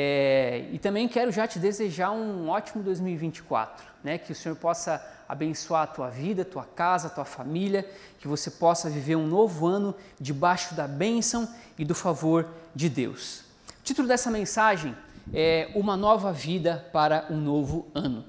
É, 0.00 0.64
e 0.70 0.78
também 0.78 1.08
quero 1.08 1.32
já 1.32 1.44
te 1.44 1.58
desejar 1.58 2.12
um 2.12 2.48
ótimo 2.50 2.84
2024, 2.84 3.84
né? 4.04 4.16
Que 4.16 4.30
o 4.30 4.34
Senhor 4.34 4.54
possa 4.54 5.04
abençoar 5.28 5.82
a 5.82 5.86
tua 5.88 6.08
vida, 6.08 6.42
a 6.42 6.44
tua 6.44 6.62
casa, 6.62 7.08
a 7.08 7.10
tua 7.10 7.24
família, 7.24 7.84
que 8.20 8.28
você 8.28 8.48
possa 8.48 8.88
viver 8.88 9.16
um 9.16 9.26
novo 9.26 9.66
ano 9.66 9.92
debaixo 10.20 10.72
da 10.76 10.86
bênção 10.86 11.52
e 11.76 11.84
do 11.84 11.96
favor 11.96 12.46
de 12.76 12.88
Deus. 12.88 13.40
O 13.80 13.82
título 13.82 14.06
dessa 14.06 14.30
mensagem 14.30 14.94
é 15.34 15.68
Uma 15.74 15.96
nova 15.96 16.32
vida 16.32 16.88
para 16.92 17.26
um 17.28 17.36
novo 17.36 17.88
ano. 17.92 18.24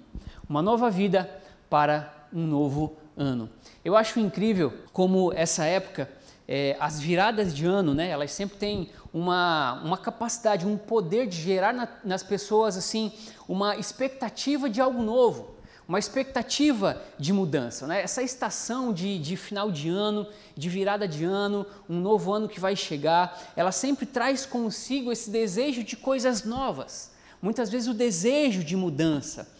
Uma 0.49 0.63
nova 0.63 0.89
vida 0.89 1.29
para 1.69 2.11
um 2.33 2.47
novo 2.47 2.97
ano. 3.15 3.47
Eu 3.85 3.95
acho 3.95 4.19
incrível 4.19 4.73
como 4.91 5.31
essa 5.33 5.65
época, 5.65 6.09
é, 6.47 6.75
as 6.79 6.99
viradas 6.99 7.55
de 7.55 7.67
ano, 7.67 7.93
né, 7.93 8.09
elas 8.09 8.31
sempre 8.31 8.57
têm 8.57 8.89
uma, 9.13 9.81
uma 9.83 9.97
capacidade, 9.97 10.65
um 10.65 10.77
poder 10.77 11.27
de 11.27 11.37
gerar 11.41 11.73
na, 11.73 11.87
nas 12.03 12.23
pessoas 12.23 12.77
assim 12.77 13.11
uma 13.47 13.75
expectativa 13.75 14.69
de 14.69 14.79
algo 14.79 15.01
novo, 15.01 15.55
uma 15.87 15.97
expectativa 15.97 17.01
de 17.17 17.33
mudança. 17.33 17.87
Né? 17.87 18.01
Essa 18.01 18.21
estação 18.21 18.93
de, 18.93 19.17
de 19.17 19.35
final 19.35 19.71
de 19.71 19.89
ano, 19.89 20.27
de 20.55 20.69
virada 20.69 21.07
de 21.07 21.25
ano, 21.25 21.65
um 21.89 21.99
novo 21.99 22.31
ano 22.31 22.47
que 22.47 22.59
vai 22.59 22.75
chegar, 22.75 23.51
ela 23.55 23.71
sempre 23.71 24.05
traz 24.05 24.45
consigo 24.45 25.11
esse 25.11 25.31
desejo 25.31 25.83
de 25.83 25.97
coisas 25.97 26.43
novas, 26.43 27.11
muitas 27.41 27.69
vezes 27.69 27.87
o 27.87 27.93
desejo 27.93 28.63
de 28.63 28.75
mudança. 28.75 29.51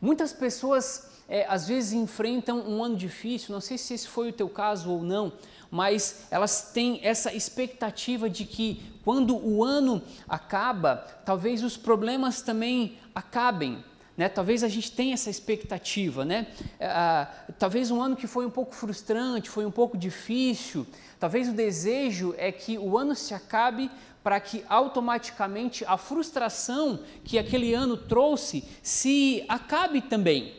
Muitas 0.00 0.32
pessoas 0.32 1.10
é, 1.28 1.46
às 1.48 1.66
vezes 1.66 1.92
enfrentam 1.92 2.58
um 2.60 2.82
ano 2.84 2.96
difícil, 2.96 3.52
não 3.52 3.60
sei 3.60 3.78
se 3.78 3.94
esse 3.94 4.06
foi 4.06 4.28
o 4.28 4.32
teu 4.32 4.48
caso 4.48 4.90
ou 4.90 5.02
não, 5.02 5.32
mas 5.72 6.26
elas 6.30 6.70
têm 6.70 7.00
essa 7.02 7.32
expectativa 7.32 8.28
de 8.28 8.44
que 8.44 8.82
quando 9.02 9.34
o 9.34 9.64
ano 9.64 10.02
acaba, 10.28 10.96
talvez 11.24 11.64
os 11.64 11.78
problemas 11.78 12.42
também 12.42 12.98
acabem. 13.14 13.82
Né? 14.14 14.28
Talvez 14.28 14.62
a 14.62 14.68
gente 14.68 14.92
tenha 14.92 15.14
essa 15.14 15.30
expectativa, 15.30 16.26
né? 16.26 16.48
Ah, 16.78 17.26
talvez 17.58 17.90
um 17.90 18.02
ano 18.02 18.14
que 18.14 18.26
foi 18.26 18.44
um 18.44 18.50
pouco 18.50 18.74
frustrante, 18.74 19.48
foi 19.48 19.64
um 19.64 19.70
pouco 19.70 19.96
difícil, 19.96 20.86
talvez 21.18 21.48
o 21.48 21.52
desejo 21.52 22.34
é 22.36 22.52
que 22.52 22.76
o 22.76 22.98
ano 22.98 23.14
se 23.14 23.32
acabe 23.32 23.90
para 24.22 24.38
que 24.38 24.62
automaticamente 24.68 25.86
a 25.86 25.96
frustração 25.96 27.00
que 27.24 27.38
aquele 27.38 27.72
ano 27.72 27.96
trouxe 27.96 28.62
se 28.82 29.42
acabe 29.48 30.02
também. 30.02 30.54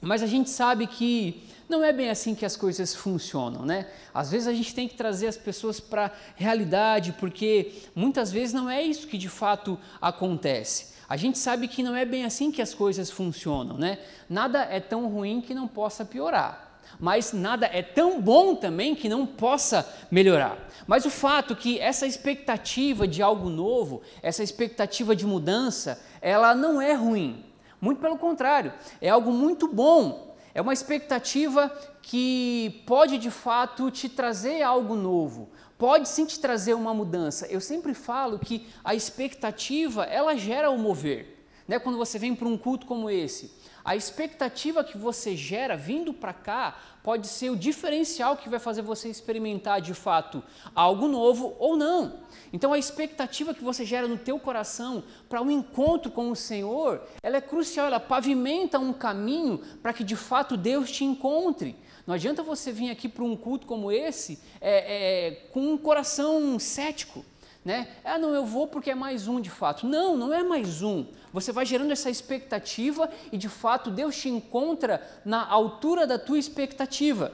Mas 0.00 0.22
a 0.22 0.26
gente 0.26 0.50
sabe 0.50 0.86
que 0.86 1.42
não 1.68 1.82
é 1.82 1.92
bem 1.92 2.10
assim 2.10 2.34
que 2.34 2.44
as 2.44 2.56
coisas 2.56 2.94
funcionam, 2.94 3.64
né? 3.64 3.88
Às 4.14 4.30
vezes 4.30 4.46
a 4.46 4.52
gente 4.52 4.74
tem 4.74 4.88
que 4.88 4.94
trazer 4.94 5.26
as 5.26 5.36
pessoas 5.36 5.80
para 5.80 6.06
a 6.06 6.10
realidade, 6.34 7.12
porque 7.18 7.72
muitas 7.94 8.30
vezes 8.30 8.54
não 8.54 8.70
é 8.70 8.82
isso 8.82 9.06
que 9.06 9.18
de 9.18 9.28
fato 9.28 9.78
acontece. 10.00 10.94
A 11.08 11.16
gente 11.16 11.38
sabe 11.38 11.68
que 11.68 11.82
não 11.82 11.94
é 11.94 12.04
bem 12.04 12.24
assim 12.24 12.50
que 12.50 12.62
as 12.62 12.74
coisas 12.74 13.10
funcionam, 13.10 13.76
né? 13.76 13.98
Nada 14.28 14.62
é 14.62 14.80
tão 14.80 15.08
ruim 15.08 15.40
que 15.40 15.54
não 15.54 15.68
possa 15.68 16.04
piorar 16.04 16.66
mas 16.98 17.32
nada 17.32 17.66
é 17.66 17.82
tão 17.82 18.20
bom 18.20 18.54
também 18.54 18.94
que 18.94 19.08
não 19.08 19.26
possa 19.26 19.86
melhorar. 20.10 20.56
Mas 20.86 21.04
o 21.04 21.10
fato 21.10 21.56
que 21.56 21.78
essa 21.78 22.06
expectativa 22.06 23.06
de 23.06 23.22
algo 23.22 23.48
novo, 23.48 24.02
essa 24.22 24.42
expectativa 24.42 25.14
de 25.14 25.26
mudança, 25.26 26.00
ela 26.20 26.54
não 26.54 26.80
é 26.80 26.94
ruim. 26.94 27.44
Muito 27.80 28.00
pelo 28.00 28.16
contrário, 28.16 28.72
é 29.00 29.08
algo 29.08 29.30
muito 29.30 29.68
bom 29.68 30.25
é 30.56 30.62
uma 30.62 30.72
expectativa 30.72 31.68
que 32.00 32.82
pode 32.86 33.18
de 33.18 33.30
fato 33.30 33.90
te 33.90 34.08
trazer 34.08 34.62
algo 34.62 34.96
novo, 34.96 35.50
pode 35.76 36.08
sim 36.08 36.24
te 36.24 36.40
trazer 36.40 36.72
uma 36.72 36.94
mudança. 36.94 37.46
Eu 37.48 37.60
sempre 37.60 37.92
falo 37.92 38.38
que 38.38 38.66
a 38.82 38.94
expectativa 38.94 40.04
ela 40.04 40.34
gera 40.34 40.70
o 40.70 40.78
mover. 40.78 41.44
Né? 41.68 41.78
Quando 41.78 41.98
você 41.98 42.18
vem 42.18 42.34
para 42.34 42.48
um 42.48 42.56
culto 42.56 42.86
como 42.86 43.10
esse, 43.10 43.52
a 43.86 43.94
expectativa 43.94 44.82
que 44.82 44.98
você 44.98 45.36
gera 45.36 45.76
vindo 45.76 46.12
para 46.12 46.32
cá 46.32 46.76
pode 47.04 47.28
ser 47.28 47.50
o 47.50 47.56
diferencial 47.56 48.36
que 48.36 48.48
vai 48.48 48.58
fazer 48.58 48.82
você 48.82 49.08
experimentar 49.08 49.80
de 49.80 49.94
fato 49.94 50.42
algo 50.74 51.06
novo 51.06 51.54
ou 51.60 51.76
não. 51.76 52.18
Então 52.52 52.72
a 52.72 52.78
expectativa 52.78 53.54
que 53.54 53.62
você 53.62 53.84
gera 53.84 54.08
no 54.08 54.18
teu 54.18 54.40
coração 54.40 55.04
para 55.28 55.40
um 55.40 55.52
encontro 55.52 56.10
com 56.10 56.32
o 56.32 56.34
Senhor, 56.34 57.00
ela 57.22 57.36
é 57.36 57.40
crucial, 57.40 57.86
ela 57.86 58.00
pavimenta 58.00 58.76
um 58.76 58.92
caminho 58.92 59.58
para 59.80 59.92
que 59.92 60.02
de 60.02 60.16
fato 60.16 60.56
Deus 60.56 60.90
te 60.90 61.04
encontre. 61.04 61.76
Não 62.04 62.16
adianta 62.16 62.42
você 62.42 62.72
vir 62.72 62.90
aqui 62.90 63.08
para 63.08 63.22
um 63.22 63.36
culto 63.36 63.68
como 63.68 63.92
esse 63.92 64.40
é, 64.60 65.28
é, 65.28 65.30
com 65.52 65.60
um 65.60 65.78
coração 65.78 66.58
cético 66.58 67.24
né? 67.66 67.88
Ah, 68.04 68.16
não, 68.16 68.32
eu 68.32 68.46
vou 68.46 68.68
porque 68.68 68.92
é 68.92 68.94
mais 68.94 69.26
um 69.26 69.40
de 69.40 69.50
fato. 69.50 69.88
Não, 69.88 70.16
não 70.16 70.32
é 70.32 70.40
mais 70.44 70.82
um. 70.82 71.04
Você 71.32 71.50
vai 71.50 71.66
gerando 71.66 71.90
essa 71.90 72.08
expectativa 72.08 73.10
e 73.32 73.36
de 73.36 73.48
fato 73.48 73.90
Deus 73.90 74.16
te 74.16 74.28
encontra 74.28 75.04
na 75.24 75.44
altura 75.44 76.06
da 76.06 76.16
tua 76.16 76.38
expectativa. 76.38 77.32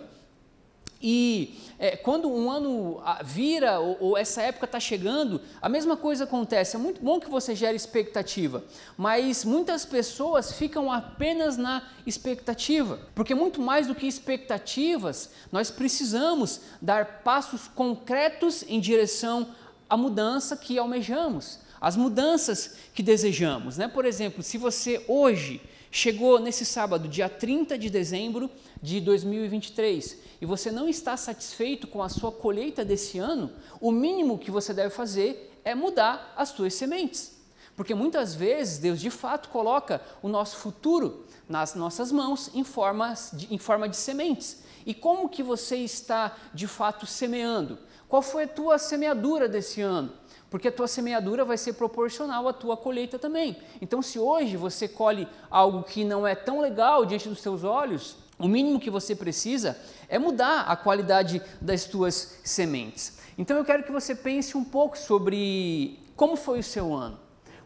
E 1.03 1.59
é, 1.79 1.97
quando 1.97 2.31
um 2.31 2.51
ano 2.51 3.03
vira 3.25 3.79
ou, 3.81 3.97
ou 4.01 4.17
essa 4.17 4.41
época 4.41 4.65
está 4.65 4.81
chegando, 4.81 5.39
a 5.61 5.69
mesma 5.69 5.99
coisa 5.99 6.25
acontece. 6.25 6.77
É 6.77 6.79
muito 6.79 7.03
bom 7.03 7.21
que 7.21 7.29
você 7.29 7.55
gere 7.55 7.77
expectativa, 7.77 8.65
mas 8.97 9.45
muitas 9.45 9.85
pessoas 9.85 10.53
ficam 10.53 10.91
apenas 10.91 11.59
na 11.59 11.83
expectativa, 12.07 13.01
porque 13.15 13.35
muito 13.35 13.61
mais 13.61 13.89
do 13.89 13.95
que 13.95 14.07
expectativas, 14.07 15.31
nós 15.51 15.71
precisamos 15.71 16.63
dar 16.81 17.23
passos 17.23 17.69
concretos 17.69 18.65
em 18.67 18.81
direção 18.81 19.49
a 19.93 19.97
mudança 19.99 20.57
que 20.57 20.79
almejamos, 20.79 21.59
as 21.79 21.97
mudanças 21.97 22.77
que 22.95 23.03
desejamos. 23.03 23.77
Né? 23.77 23.87
Por 23.87 24.07
exemplo, 24.07 24.43
se 24.43 24.57
você 24.57 25.05
hoje 25.07 25.61
chegou 25.91 26.39
nesse 26.39 26.65
sábado, 26.65 27.07
dia 27.07 27.29
30 27.29 27.77
de 27.77 27.91
dezembro 27.91 28.51
de 28.81 29.03
2023, 29.03 30.17
e 30.41 30.47
você 30.47 30.71
não 30.71 30.89
está 30.89 31.15
satisfeito 31.19 31.87
com 31.87 32.03
a 32.03 32.09
sua 32.09 32.33
colheita 32.33 32.87
desse 32.87 33.19
ano, 33.19 33.53
o 33.83 33.93
mínimo 33.93 34.39
que 34.39 34.51
você 34.51 34.73
deve 34.73 34.89
fazer 34.89 35.61
é 35.63 35.75
mudar 35.75 36.33
as 36.39 36.49
suas 36.49 36.73
sementes. 36.73 37.37
Porque 37.77 37.95
muitas 37.95 38.35
vezes 38.35 38.79
Deus 38.79 38.99
de 38.99 39.11
fato 39.11 39.51
coloca 39.51 40.01
o 40.23 40.29
nosso 40.29 40.57
futuro 40.57 41.27
nas 41.47 41.75
nossas 41.75 42.11
mãos 42.11 42.51
em, 42.55 42.65
formas 42.65 43.31
de, 43.35 43.55
em 43.55 43.59
forma 43.59 43.91
de 43.91 43.99
sementes. 43.99 44.63
E 44.87 44.95
como 44.95 45.29
que 45.29 45.43
você 45.43 45.77
está 45.77 46.35
de 46.55 46.67
fato 46.67 47.05
semeando? 47.05 47.79
Qual 48.13 48.21
foi 48.21 48.45
a 48.45 48.47
tua 48.47 48.77
semeadura 48.77 49.49
desse 49.49 49.81
ano? 49.81 50.13
Porque 50.51 50.69
a 50.69 50.73
tua 50.73 50.87
semeadura 50.87 51.47
vai 51.47 51.57
ser 51.57 51.73
proporcional 51.73 52.47
à 52.47 52.53
tua 52.53 52.77
colheita 52.77 53.19
também. 53.19 53.57
Então, 53.81 54.03
se 54.03 54.19
hoje 54.19 54.55
você 54.55 54.87
colhe 54.87 55.27
algo 55.51 55.83
que 55.83 56.05
não 56.05 56.27
é 56.27 56.35
tão 56.35 56.61
legal 56.61 57.07
diante 57.07 57.27
dos 57.27 57.41
teus 57.41 57.65
olhos, 57.65 58.19
o 58.39 58.47
mínimo 58.47 58.79
que 58.79 58.91
você 58.91 59.17
precisa 59.17 59.79
é 60.11 60.19
mudar 60.19 60.65
a 60.65 60.77
qualidade 60.77 61.41
das 61.59 61.87
tuas 61.87 62.39
sementes. 62.45 63.17
Então, 63.39 63.57
eu 63.57 63.65
quero 63.65 63.83
que 63.83 63.91
você 63.91 64.15
pense 64.15 64.59
um 64.59 64.65
pouco 64.65 64.99
sobre 64.99 65.99
como 66.15 66.37
foi 66.37 66.59
o 66.59 66.63
seu 66.63 66.93
ano, 66.93 67.19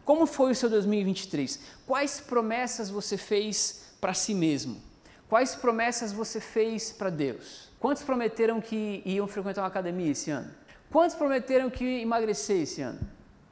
como 0.05 0.25
foi 0.25 0.53
o 0.53 0.55
seu 0.55 0.69
2023, 0.69 1.59
quais 1.85 2.21
promessas 2.21 2.89
você 2.89 3.17
fez 3.17 3.81
para 3.99 4.13
si 4.13 4.33
mesmo, 4.33 4.81
quais 5.27 5.55
promessas 5.55 6.13
você 6.13 6.39
fez 6.39 6.93
para 6.93 7.09
Deus. 7.09 7.66
Quantos 7.79 8.03
prometeram 8.03 8.59
que 8.59 9.01
iam 9.05 9.27
frequentar 9.27 9.61
uma 9.61 9.67
academia 9.67 10.11
esse 10.11 10.31
ano? 10.31 10.49
Quantos 10.89 11.15
prometeram 11.15 11.69
que 11.69 12.01
emagrecer 12.01 12.61
esse 12.61 12.81
ano? 12.81 12.99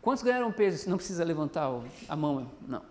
Quantos 0.02 0.24
ganharam 0.24 0.52
peso? 0.52 0.90
Não 0.90 0.98
precisa 0.98 1.24
levantar 1.24 1.70
a 2.08 2.16
mão, 2.16 2.50
não. 2.68 2.82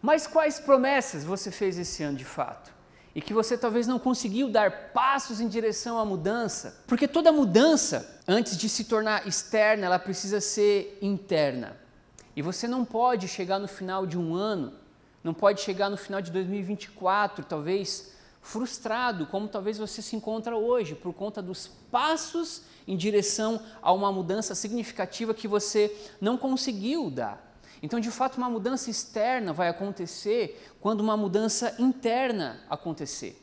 Mas 0.00 0.26
quais 0.26 0.58
promessas 0.58 1.24
você 1.24 1.50
fez 1.50 1.78
esse 1.78 2.02
ano 2.02 2.16
de 2.16 2.24
fato? 2.24 2.72
E 3.14 3.20
que 3.20 3.34
você 3.34 3.58
talvez 3.58 3.86
não 3.86 3.98
conseguiu 3.98 4.48
dar 4.48 4.92
passos 4.92 5.40
em 5.40 5.46
direção 5.46 5.98
à 5.98 6.04
mudança? 6.04 6.82
Porque 6.86 7.06
toda 7.06 7.30
mudança, 7.30 8.20
antes 8.26 8.56
de 8.56 8.68
se 8.68 8.84
tornar 8.84 9.28
externa, 9.28 9.86
ela 9.86 9.98
precisa 9.98 10.40
ser 10.40 10.98
interna. 11.02 11.76
E 12.34 12.40
você 12.40 12.66
não 12.66 12.84
pode 12.84 13.28
chegar 13.28 13.58
no 13.58 13.68
final 13.68 14.06
de 14.06 14.18
um 14.18 14.34
ano, 14.34 14.72
não 15.22 15.34
pode 15.34 15.60
chegar 15.60 15.90
no 15.90 15.96
final 15.96 16.22
de 16.22 16.32
2024, 16.32 17.44
talvez, 17.44 18.12
frustrado, 18.42 19.26
como 19.26 19.48
talvez 19.48 19.78
você 19.78 20.02
se 20.02 20.16
encontra 20.16 20.56
hoje, 20.56 20.96
por 20.96 21.14
conta 21.14 21.40
dos 21.40 21.68
passos 21.90 22.62
em 22.86 22.96
direção 22.96 23.62
a 23.80 23.92
uma 23.92 24.12
mudança 24.12 24.54
significativa 24.54 25.32
que 25.32 25.46
você 25.46 25.96
não 26.20 26.36
conseguiu 26.36 27.08
dar. 27.08 27.52
Então, 27.80 28.00
de 28.00 28.10
fato, 28.10 28.36
uma 28.36 28.50
mudança 28.50 28.90
externa 28.90 29.52
vai 29.52 29.68
acontecer 29.68 30.72
quando 30.80 31.00
uma 31.00 31.16
mudança 31.16 31.74
interna 31.78 32.60
acontecer. 32.68 33.40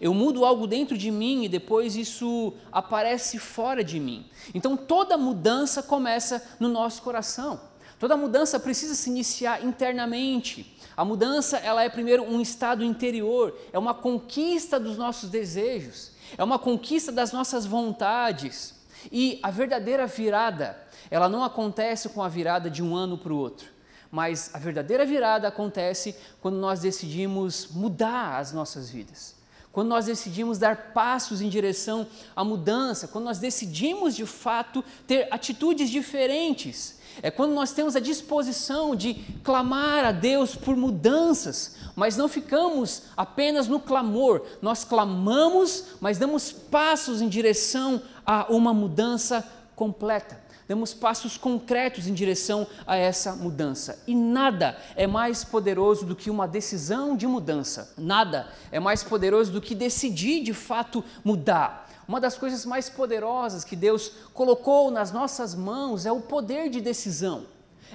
Eu 0.00 0.14
mudo 0.14 0.44
algo 0.44 0.66
dentro 0.66 0.96
de 0.96 1.10
mim 1.10 1.44
e 1.44 1.48
depois 1.48 1.94
isso 1.94 2.54
aparece 2.72 3.38
fora 3.38 3.84
de 3.84 4.00
mim. 4.00 4.26
Então, 4.52 4.76
toda 4.76 5.16
mudança 5.16 5.82
começa 5.82 6.42
no 6.58 6.68
nosso 6.68 7.02
coração. 7.02 7.60
Toda 7.98 8.16
mudança 8.16 8.58
precisa 8.58 8.94
se 8.94 9.10
iniciar 9.10 9.64
internamente. 9.64 10.73
A 10.96 11.04
mudança, 11.04 11.58
ela 11.58 11.82
é 11.82 11.88
primeiro 11.88 12.22
um 12.22 12.40
estado 12.40 12.84
interior, 12.84 13.56
é 13.72 13.78
uma 13.78 13.94
conquista 13.94 14.78
dos 14.78 14.96
nossos 14.96 15.28
desejos, 15.28 16.12
é 16.38 16.44
uma 16.44 16.58
conquista 16.58 17.10
das 17.10 17.32
nossas 17.32 17.66
vontades. 17.66 18.74
E 19.10 19.38
a 19.42 19.50
verdadeira 19.50 20.06
virada, 20.06 20.78
ela 21.10 21.28
não 21.28 21.42
acontece 21.42 22.08
com 22.08 22.22
a 22.22 22.28
virada 22.28 22.70
de 22.70 22.82
um 22.82 22.94
ano 22.94 23.18
para 23.18 23.32
o 23.32 23.36
outro, 23.36 23.68
mas 24.10 24.54
a 24.54 24.58
verdadeira 24.58 25.04
virada 25.04 25.48
acontece 25.48 26.16
quando 26.40 26.56
nós 26.56 26.80
decidimos 26.80 27.68
mudar 27.72 28.38
as 28.38 28.52
nossas 28.52 28.88
vidas. 28.88 29.34
Quando 29.74 29.88
nós 29.88 30.06
decidimos 30.06 30.56
dar 30.56 30.92
passos 30.92 31.42
em 31.42 31.48
direção 31.48 32.06
à 32.36 32.44
mudança, 32.44 33.08
quando 33.08 33.24
nós 33.24 33.40
decidimos 33.40 34.14
de 34.14 34.24
fato 34.24 34.84
ter 35.04 35.26
atitudes 35.32 35.90
diferentes, 35.90 37.00
é 37.20 37.28
quando 37.28 37.54
nós 37.54 37.72
temos 37.72 37.96
a 37.96 38.00
disposição 38.00 38.94
de 38.94 39.14
clamar 39.42 40.04
a 40.04 40.12
Deus 40.12 40.54
por 40.54 40.76
mudanças, 40.76 41.74
mas 41.96 42.16
não 42.16 42.28
ficamos 42.28 43.02
apenas 43.16 43.66
no 43.66 43.80
clamor, 43.80 44.42
nós 44.62 44.84
clamamos, 44.84 45.86
mas 46.00 46.18
damos 46.18 46.52
passos 46.52 47.20
em 47.20 47.28
direção 47.28 48.00
a 48.24 48.46
uma 48.52 48.72
mudança 48.72 49.44
completa 49.74 50.43
damos 50.66 50.94
passos 50.94 51.36
concretos 51.36 52.06
em 52.06 52.14
direção 52.14 52.66
a 52.86 52.96
essa 52.96 53.34
mudança. 53.34 54.02
E 54.06 54.14
nada 54.14 54.78
é 54.96 55.06
mais 55.06 55.44
poderoso 55.44 56.06
do 56.06 56.16
que 56.16 56.30
uma 56.30 56.48
decisão 56.48 57.16
de 57.16 57.26
mudança. 57.26 57.92
Nada 57.96 58.48
é 58.72 58.80
mais 58.80 59.02
poderoso 59.02 59.52
do 59.52 59.60
que 59.60 59.74
decidir 59.74 60.42
de 60.42 60.54
fato 60.54 61.04
mudar. 61.24 61.90
Uma 62.06 62.20
das 62.20 62.36
coisas 62.36 62.66
mais 62.66 62.90
poderosas 62.90 63.64
que 63.64 63.76
Deus 63.76 64.12
colocou 64.32 64.90
nas 64.90 65.10
nossas 65.10 65.54
mãos 65.54 66.04
é 66.04 66.12
o 66.12 66.20
poder 66.20 66.68
de 66.68 66.80
decisão, 66.80 67.46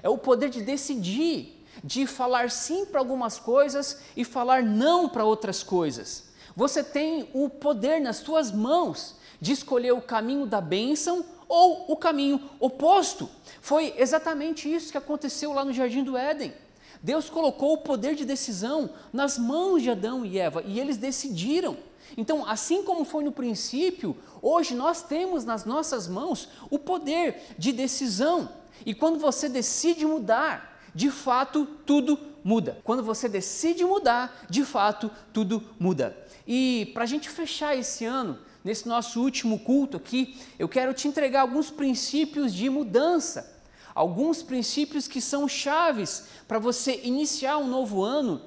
é 0.02 0.10
o 0.10 0.18
poder 0.18 0.50
de 0.50 0.62
decidir, 0.62 1.64
de 1.84 2.08
falar 2.08 2.50
sim 2.50 2.86
para 2.86 3.00
algumas 3.00 3.38
coisas 3.38 4.00
e 4.18 4.26
falar 4.26 4.64
não 4.64 5.08
para 5.08 5.24
outras 5.24 5.62
coisas. 5.62 6.30
Você 6.56 6.84
tem 6.84 7.30
o 7.34 7.50
poder 7.50 8.02
nas 8.02 8.18
suas 8.18 8.52
mãos 8.52 9.16
de 9.40 9.54
escolher 9.54 9.94
o 9.94 10.02
caminho 10.02 10.46
da 10.46 10.60
bênção 10.60 11.24
ou 11.50 11.86
o 11.92 11.98
caminho 11.98 12.40
oposto. 12.60 13.28
Foi 13.60 13.94
exatamente 13.98 14.72
isso 14.72 14.92
que 14.92 14.98
aconteceu 14.98 15.52
lá 15.52 15.66
no 15.66 15.74
Jardim 15.74 16.04
do 16.04 16.16
Éden. 16.16 16.54
Deus 17.02 17.30
colocou 17.30 17.74
o 17.74 17.78
poder 17.78 18.14
de 18.14 18.26
decisão 18.26 18.92
nas 19.12 19.38
mãos 19.38 19.82
de 19.82 19.90
Adão 19.90 20.26
e 20.26 20.38
Eva 20.38 20.64
e 20.66 20.80
eles 20.80 20.98
decidiram. 20.98 21.78
Então, 22.16 22.46
assim 22.46 22.84
como 22.84 23.06
foi 23.06 23.24
no 23.24 23.32
princípio, 23.32 24.16
hoje 24.42 24.76
nós 24.76 25.02
temos 25.02 25.44
nas 25.46 25.66
nossas 25.66 26.08
mãos 26.08 26.50
o 26.70 26.78
poder 26.78 27.56
de 27.58 27.72
decisão. 27.72 28.50
E 28.86 28.94
quando 28.94 29.20
você 29.20 29.50
decide 29.50 30.06
mudar, 30.06 30.80
de 30.94 31.10
fato 31.10 31.66
tudo 31.86 32.20
muda. 32.44 32.80
Quando 32.84 33.04
você 33.04 33.30
decide 33.30 33.86
mudar, 33.86 34.46
de 34.50 34.64
fato 34.64 35.10
tudo 35.32 35.64
muda. 35.80 36.18
E 36.48 36.92
para 36.94 37.04
a 37.04 37.08
gente 37.08 37.30
fechar 37.30 37.78
esse 37.78 38.06
ano, 38.06 38.40
nesse 38.70 38.88
nosso 38.88 39.20
último 39.20 39.58
culto 39.58 39.98
aqui, 39.98 40.38
eu 40.60 40.70
quero 40.70 40.94
te 40.94 41.08
entregar 41.08 41.42
alguns 41.42 41.72
princípios 41.72 42.54
de 42.54 42.70
mudança, 42.70 43.52
alguns 43.96 44.44
princípios 44.44 45.08
que 45.08 45.20
são 45.20 45.48
chaves 45.48 46.26
para 46.48 46.60
você 46.60 47.02
iniciar 47.04 47.58
um 47.58 47.68
novo 47.68 48.04
ano, 48.04 48.40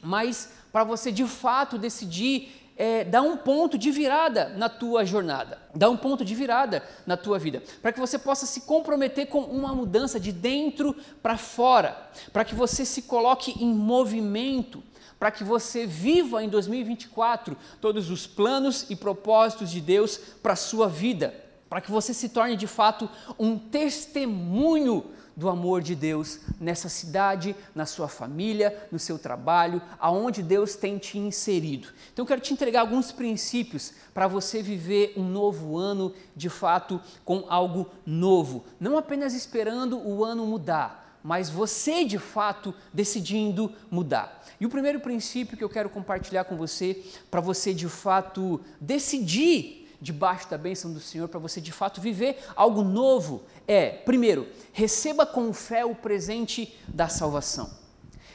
mas 0.00 0.50
para 0.70 0.84
você 0.84 1.10
de 1.10 1.26
fato 1.26 1.76
decidir 1.76 2.54
é, 2.76 3.02
dar 3.02 3.22
um 3.22 3.36
ponto 3.36 3.76
de 3.76 3.90
virada 3.90 4.50
na 4.50 4.68
tua 4.68 5.04
jornada, 5.04 5.58
dar 5.74 5.90
um 5.90 5.96
ponto 5.96 6.24
de 6.24 6.36
virada 6.36 6.80
na 7.04 7.16
tua 7.16 7.36
vida, 7.36 7.60
para 7.82 7.92
que 7.92 7.98
você 7.98 8.16
possa 8.16 8.46
se 8.46 8.60
comprometer 8.60 9.26
com 9.26 9.40
uma 9.40 9.74
mudança 9.74 10.20
de 10.20 10.30
dentro 10.30 10.94
para 11.20 11.36
fora, 11.36 12.00
para 12.32 12.44
que 12.44 12.54
você 12.54 12.84
se 12.84 13.02
coloque 13.02 13.60
em 13.60 13.74
movimento, 13.74 14.80
para 15.18 15.30
que 15.30 15.42
você 15.42 15.86
viva 15.86 16.42
em 16.42 16.48
2024 16.48 17.56
todos 17.80 18.10
os 18.10 18.26
planos 18.26 18.86
e 18.88 18.96
propósitos 18.96 19.70
de 19.70 19.80
Deus 19.80 20.16
para 20.42 20.52
a 20.52 20.56
sua 20.56 20.88
vida, 20.88 21.34
para 21.68 21.80
que 21.80 21.90
você 21.90 22.14
se 22.14 22.28
torne 22.28 22.56
de 22.56 22.66
fato 22.66 23.08
um 23.38 23.58
testemunho 23.58 25.04
do 25.38 25.48
amor 25.48 25.82
de 25.82 25.94
Deus 25.94 26.40
nessa 26.58 26.88
cidade, 26.88 27.54
na 27.72 27.86
sua 27.86 28.08
família, 28.08 28.76
no 28.90 28.98
seu 28.98 29.16
trabalho, 29.16 29.80
aonde 30.00 30.42
Deus 30.42 30.74
tem 30.74 30.98
te 30.98 31.16
inserido. 31.16 31.88
Então 32.12 32.24
eu 32.24 32.26
quero 32.26 32.40
te 32.40 32.52
entregar 32.52 32.80
alguns 32.80 33.12
princípios 33.12 33.92
para 34.12 34.26
você 34.26 34.60
viver 34.60 35.12
um 35.16 35.22
novo 35.22 35.76
ano 35.76 36.12
de 36.34 36.48
fato 36.48 37.00
com 37.24 37.44
algo 37.48 37.88
novo, 38.04 38.64
não 38.80 38.98
apenas 38.98 39.32
esperando 39.32 39.96
o 39.98 40.24
ano 40.24 40.44
mudar, 40.44 41.07
mas 41.22 41.50
você 41.50 42.04
de 42.04 42.18
fato 42.18 42.74
decidindo 42.92 43.72
mudar. 43.90 44.44
E 44.60 44.66
o 44.66 44.70
primeiro 44.70 45.00
princípio 45.00 45.56
que 45.56 45.64
eu 45.64 45.68
quero 45.68 45.88
compartilhar 45.88 46.44
com 46.44 46.56
você, 46.56 47.02
para 47.30 47.40
você 47.40 47.72
de 47.72 47.88
fato 47.88 48.60
decidir 48.80 49.88
debaixo 50.00 50.48
da 50.48 50.56
bênção 50.56 50.92
do 50.92 51.00
Senhor, 51.00 51.28
para 51.28 51.40
você 51.40 51.60
de 51.60 51.72
fato 51.72 52.00
viver 52.00 52.38
algo 52.54 52.82
novo, 52.82 53.42
é, 53.66 53.90
primeiro, 53.90 54.48
receba 54.72 55.26
com 55.26 55.52
fé 55.52 55.84
o 55.84 55.94
presente 55.94 56.76
da 56.86 57.08
salvação. 57.08 57.70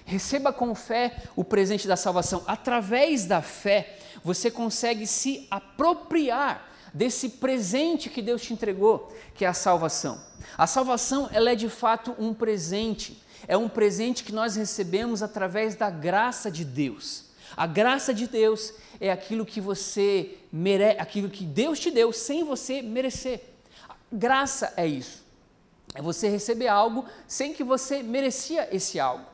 Receba 0.05 0.51
com 0.51 0.75
fé 0.75 1.23
o 1.35 1.43
presente 1.43 1.87
da 1.87 1.95
salvação. 1.95 2.43
Através 2.45 3.25
da 3.25 3.41
fé, 3.41 3.97
você 4.23 4.51
consegue 4.51 5.07
se 5.07 5.47
apropriar 5.49 6.69
desse 6.93 7.29
presente 7.29 8.09
que 8.09 8.21
Deus 8.21 8.41
te 8.41 8.53
entregou, 8.53 9.11
que 9.33 9.45
é 9.45 9.47
a 9.47 9.53
salvação. 9.53 10.21
A 10.57 10.67
salvação, 10.67 11.29
ela 11.31 11.51
é 11.51 11.55
de 11.55 11.69
fato 11.69 12.15
um 12.17 12.33
presente 12.33 13.23
é 13.47 13.57
um 13.57 13.67
presente 13.67 14.23
que 14.23 14.31
nós 14.31 14.55
recebemos 14.55 15.21
através 15.21 15.75
da 15.75 15.89
graça 15.89 16.49
de 16.49 16.63
Deus. 16.63 17.25
A 17.55 17.67
graça 17.67 18.13
de 18.13 18.27
Deus 18.27 18.73
é 18.99 19.11
aquilo 19.11 19.45
que 19.45 19.61
você 19.61 20.37
merece, 20.51 20.99
aquilo 20.99 21.29
que 21.29 21.43
Deus 21.43 21.79
te 21.79 21.91
deu 21.91 22.11
sem 22.11 22.43
você 22.43 22.81
merecer. 22.81 23.41
graça 24.11 24.73
é 24.77 24.87
isso. 24.87 25.23
É 25.93 26.01
você 26.01 26.27
receber 26.27 26.67
algo 26.67 27.05
sem 27.27 27.53
que 27.53 27.63
você 27.63 28.01
merecia 28.01 28.67
esse 28.75 28.99
algo. 28.99 29.25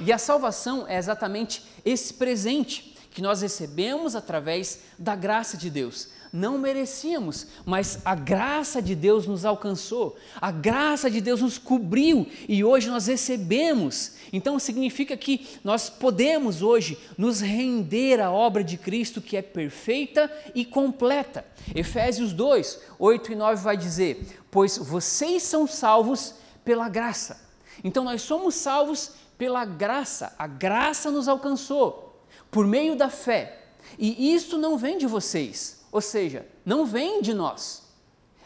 E 0.00 0.12
a 0.12 0.18
salvação 0.18 0.86
é 0.86 0.98
exatamente 0.98 1.64
esse 1.84 2.14
presente 2.14 2.94
que 3.10 3.22
nós 3.22 3.40
recebemos 3.40 4.14
através 4.14 4.80
da 4.98 5.14
graça 5.14 5.56
de 5.56 5.70
Deus 5.70 6.08
não 6.34 6.58
merecíamos, 6.58 7.46
mas 7.64 8.00
a 8.04 8.12
graça 8.16 8.82
de 8.82 8.96
Deus 8.96 9.24
nos 9.24 9.44
alcançou, 9.44 10.16
a 10.40 10.50
graça 10.50 11.08
de 11.08 11.20
Deus 11.20 11.40
nos 11.40 11.58
cobriu 11.58 12.26
e 12.48 12.64
hoje 12.64 12.90
nós 12.90 13.06
recebemos. 13.06 14.14
Então 14.32 14.58
significa 14.58 15.16
que 15.16 15.46
nós 15.62 15.88
podemos 15.88 16.60
hoje 16.60 16.98
nos 17.16 17.40
render 17.40 18.20
à 18.20 18.32
obra 18.32 18.64
de 18.64 18.76
Cristo 18.76 19.20
que 19.20 19.36
é 19.36 19.42
perfeita 19.42 20.28
e 20.56 20.64
completa. 20.64 21.46
Efésios 21.72 22.32
2, 22.32 22.80
8 22.98 23.30
e 23.30 23.36
9 23.36 23.62
vai 23.62 23.76
dizer: 23.76 24.42
Pois 24.50 24.76
vocês 24.76 25.44
são 25.44 25.68
salvos 25.68 26.34
pela 26.64 26.88
graça. 26.88 27.48
Então 27.84 28.02
nós 28.02 28.22
somos 28.22 28.56
salvos 28.56 29.12
pela 29.38 29.64
graça, 29.64 30.34
a 30.36 30.48
graça 30.48 31.12
nos 31.12 31.28
alcançou 31.28 32.20
por 32.50 32.66
meio 32.66 32.96
da 32.96 33.08
fé. 33.08 33.60
E 33.96 34.34
isso 34.34 34.58
não 34.58 34.76
vem 34.76 34.98
de 34.98 35.06
vocês, 35.06 35.83
ou 35.94 36.00
seja, 36.00 36.44
não 36.66 36.84
vem 36.84 37.22
de 37.22 37.32
nós, 37.32 37.84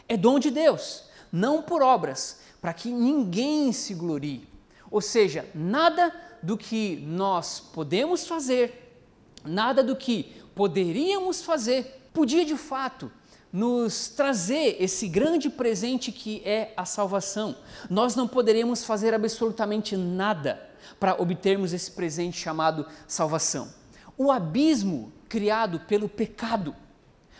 é 0.07 0.15
dom 0.15 0.37
de 0.37 0.51
Deus, 0.51 1.05
não 1.31 1.63
por 1.63 1.81
obras, 1.81 2.41
para 2.61 2.75
que 2.75 2.91
ninguém 2.91 3.71
se 3.73 3.95
glorie. 3.95 4.47
Ou 4.91 5.01
seja, 5.01 5.49
nada 5.55 6.13
do 6.43 6.55
que 6.55 6.97
nós 6.97 7.59
podemos 7.59 8.27
fazer, 8.27 9.01
nada 9.43 9.83
do 9.83 9.95
que 9.95 10.31
poderíamos 10.53 11.41
fazer, 11.41 12.07
podia 12.13 12.45
de 12.45 12.55
fato 12.55 13.11
nos 13.51 14.09
trazer 14.09 14.77
esse 14.79 15.07
grande 15.07 15.49
presente 15.49 16.11
que 16.11 16.43
é 16.45 16.71
a 16.77 16.85
salvação. 16.85 17.55
Nós 17.89 18.15
não 18.15 18.27
poderíamos 18.27 18.83
fazer 18.83 19.11
absolutamente 19.11 19.97
nada 19.97 20.69
para 20.99 21.19
obtermos 21.19 21.73
esse 21.73 21.89
presente 21.89 22.37
chamado 22.37 22.85
salvação. 23.07 23.73
O 24.15 24.31
abismo 24.31 25.11
criado 25.27 25.79
pelo 25.87 26.07
pecado 26.07 26.75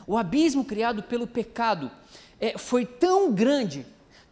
o 0.09 0.17
abismo 0.17 0.65
criado 0.65 1.03
pelo 1.03 1.27
pecado 1.27 1.91
é, 2.41 2.57
foi 2.57 2.83
tão 2.83 3.31
grande, 3.31 3.85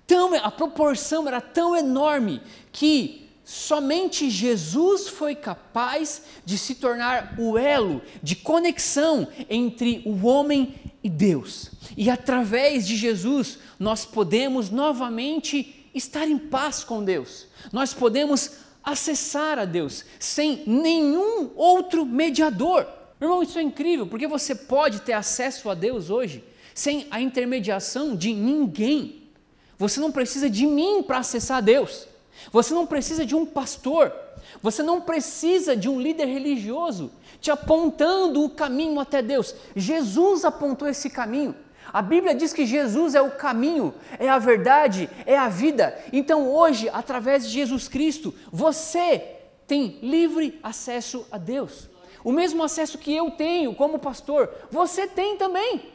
tão, 0.07 0.33
a 0.33 0.49
proporção 0.49 1.27
era 1.27 1.39
tão 1.39 1.75
enorme 1.75 2.41
que 2.71 3.29
somente 3.45 4.27
Jesus 4.27 5.07
foi 5.07 5.35
capaz 5.35 6.23
de 6.43 6.57
se 6.57 6.73
tornar 6.73 7.35
o 7.37 7.59
elo 7.59 8.01
de 8.23 8.35
conexão 8.35 9.27
entre 9.47 10.01
o 10.03 10.25
homem 10.25 10.73
e 11.03 11.11
Deus. 11.11 11.69
E 11.95 12.09
através 12.09 12.87
de 12.87 12.95
Jesus 12.95 13.59
nós 13.77 14.03
podemos 14.03 14.71
novamente 14.71 15.87
estar 15.93 16.27
em 16.27 16.39
paz 16.39 16.83
com 16.83 17.03
Deus. 17.03 17.45
Nós 17.71 17.93
podemos 17.93 18.49
acessar 18.83 19.59
a 19.59 19.65
Deus 19.65 20.05
sem 20.17 20.63
nenhum 20.65 21.51
outro 21.55 22.03
mediador. 22.03 22.96
Irmão, 23.19 23.41
isso 23.41 23.57
é 23.57 23.61
incrível, 23.61 24.05
porque 24.07 24.27
você 24.27 24.53
pode 24.53 25.01
ter 25.01 25.13
acesso 25.13 25.69
a 25.69 25.73
Deus 25.73 26.09
hoje 26.09 26.43
sem 26.73 27.07
a 27.09 27.19
intermediação 27.19 28.15
de 28.15 28.33
ninguém. 28.33 29.23
Você 29.77 29.99
não 29.99 30.11
precisa 30.11 30.49
de 30.49 30.65
mim 30.65 31.01
para 31.01 31.19
acessar 31.19 31.57
a 31.57 31.61
Deus. 31.61 32.07
Você 32.51 32.73
não 32.73 32.85
precisa 32.85 33.25
de 33.25 33.35
um 33.35 33.45
pastor. 33.45 34.13
Você 34.61 34.83
não 34.83 35.01
precisa 35.01 35.75
de 35.75 35.89
um 35.89 35.99
líder 35.99 36.25
religioso 36.25 37.11
te 37.39 37.51
apontando 37.51 38.43
o 38.43 38.49
caminho 38.49 38.99
até 38.99 39.21
Deus. 39.21 39.55
Jesus 39.75 40.45
apontou 40.45 40.87
esse 40.87 41.09
caminho. 41.09 41.55
A 41.93 42.01
Bíblia 42.01 42.35
diz 42.35 42.51
que 42.51 42.65
Jesus 42.65 43.15
é 43.15 43.21
o 43.21 43.31
caminho, 43.31 43.93
é 44.19 44.27
a 44.27 44.37
verdade, 44.37 45.09
é 45.25 45.37
a 45.37 45.47
vida. 45.47 45.97
Então 46.11 46.49
hoje, 46.49 46.89
através 46.89 47.47
de 47.47 47.53
Jesus 47.53 47.87
Cristo, 47.87 48.33
você 48.51 49.23
tem 49.65 49.99
livre 50.01 50.59
acesso 50.61 51.25
a 51.31 51.37
Deus. 51.37 51.89
O 52.27 52.31
mesmo 52.33 52.61
acesso 52.61 52.97
que 52.97 53.15
eu 53.15 53.31
tenho 53.31 53.73
como 53.73 53.99
pastor, 53.99 54.53
você 54.69 55.07
tem 55.07 55.37
também. 55.37 55.93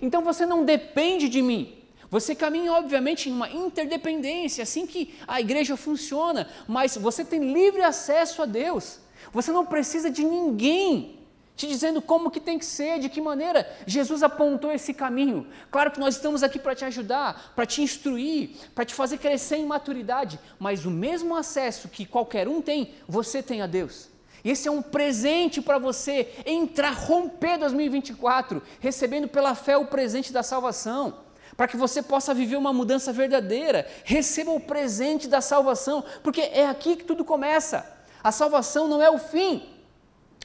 Então 0.00 0.22
você 0.22 0.46
não 0.46 0.64
depende 0.64 1.28
de 1.28 1.42
mim. 1.42 1.76
Você 2.10 2.34
caminha, 2.34 2.72
obviamente, 2.72 3.28
em 3.28 3.32
uma 3.34 3.50
interdependência, 3.50 4.62
assim 4.62 4.86
que 4.86 5.14
a 5.28 5.42
igreja 5.42 5.76
funciona, 5.76 6.48
mas 6.66 6.96
você 6.96 7.22
tem 7.22 7.52
livre 7.52 7.82
acesso 7.82 8.40
a 8.40 8.46
Deus. 8.46 8.98
Você 9.30 9.52
não 9.52 9.66
precisa 9.66 10.10
de 10.10 10.24
ninguém 10.24 11.18
te 11.54 11.66
dizendo 11.66 12.00
como 12.00 12.30
que 12.30 12.40
tem 12.40 12.58
que 12.58 12.64
ser, 12.64 12.98
de 12.98 13.10
que 13.10 13.20
maneira 13.20 13.70
Jesus 13.86 14.22
apontou 14.22 14.72
esse 14.72 14.94
caminho. 14.94 15.46
Claro 15.70 15.90
que 15.90 16.00
nós 16.00 16.14
estamos 16.14 16.42
aqui 16.42 16.58
para 16.58 16.74
te 16.74 16.86
ajudar, 16.86 17.52
para 17.54 17.66
te 17.66 17.82
instruir, 17.82 18.56
para 18.74 18.86
te 18.86 18.94
fazer 18.94 19.18
crescer 19.18 19.56
em 19.56 19.66
maturidade, 19.66 20.40
mas 20.58 20.86
o 20.86 20.90
mesmo 20.90 21.36
acesso 21.36 21.90
que 21.90 22.06
qualquer 22.06 22.48
um 22.48 22.62
tem, 22.62 22.94
você 23.06 23.42
tem 23.42 23.60
a 23.60 23.66
Deus. 23.66 24.13
E 24.44 24.50
esse 24.50 24.68
é 24.68 24.70
um 24.70 24.82
presente 24.82 25.62
para 25.62 25.78
você 25.78 26.30
entrar, 26.44 26.92
romper 26.92 27.58
2024, 27.58 28.62
recebendo 28.78 29.26
pela 29.26 29.54
fé 29.54 29.76
o 29.76 29.86
presente 29.86 30.32
da 30.32 30.42
salvação 30.42 31.24
para 31.56 31.68
que 31.68 31.76
você 31.76 32.02
possa 32.02 32.34
viver 32.34 32.56
uma 32.56 32.72
mudança 32.72 33.12
verdadeira. 33.12 33.86
Receba 34.04 34.50
o 34.50 34.60
presente 34.60 35.28
da 35.28 35.40
salvação, 35.40 36.04
porque 36.22 36.40
é 36.40 36.66
aqui 36.66 36.96
que 36.96 37.04
tudo 37.04 37.24
começa. 37.24 37.90
A 38.22 38.32
salvação 38.32 38.88
não 38.88 39.02
é 39.02 39.10
o 39.10 39.18
fim, 39.18 39.68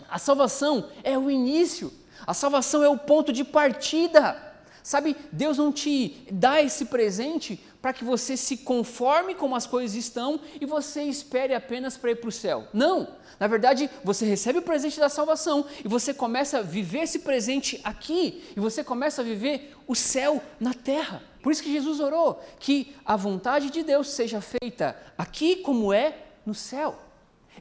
a 0.10 0.20
salvação 0.20 0.90
é 1.04 1.18
o 1.18 1.30
início, 1.30 1.92
a 2.26 2.34
salvação 2.34 2.84
é 2.84 2.90
o 2.90 2.98
ponto 2.98 3.32
de 3.32 3.44
partida. 3.44 4.48
Sabe, 4.84 5.16
Deus 5.32 5.58
não 5.58 5.72
te 5.72 6.26
dá 6.32 6.62
esse 6.62 6.86
presente 6.86 7.64
para 7.82 7.94
que 7.94 8.04
você 8.04 8.36
se 8.36 8.58
conforme 8.58 9.34
como 9.34 9.56
as 9.56 9.66
coisas 9.66 9.96
estão 9.96 10.40
e 10.60 10.66
você 10.66 11.04
espere 11.04 11.54
apenas 11.54 11.96
para 11.96 12.12
ir 12.12 12.16
para 12.16 12.30
o 12.30 12.32
céu. 12.32 12.68
Não! 12.74 13.16
Na 13.40 13.48
verdade, 13.48 13.90
você 14.04 14.26
recebe 14.26 14.60
o 14.60 14.64
presente 14.64 15.00
da 15.00 15.08
salvação 15.08 15.66
e 15.84 15.88
você 15.88 16.14
começa 16.14 16.60
a 16.60 16.62
viver 16.62 17.04
esse 17.04 17.20
presente 17.20 17.80
aqui 17.84 18.44
e 18.56 18.60
você 18.60 18.84
começa 18.84 19.22
a 19.22 19.26
viver 19.26 19.76
o 19.88 19.96
céu 19.96 20.44
na 20.60 20.74
terra. 20.74 21.24
Por 21.42 21.52
isso 21.52 21.64
que 21.64 21.72
Jesus 21.72 22.02
orou 22.02 22.44
que 22.60 22.94
a 23.06 23.16
vontade 23.16 23.70
de 23.70 23.82
Deus 23.82 24.10
seja 24.10 24.42
feita 24.42 24.98
aqui 25.18 25.58
como 25.58 25.94
é 25.94 26.18
no 26.46 26.54
céu. 26.54 27.09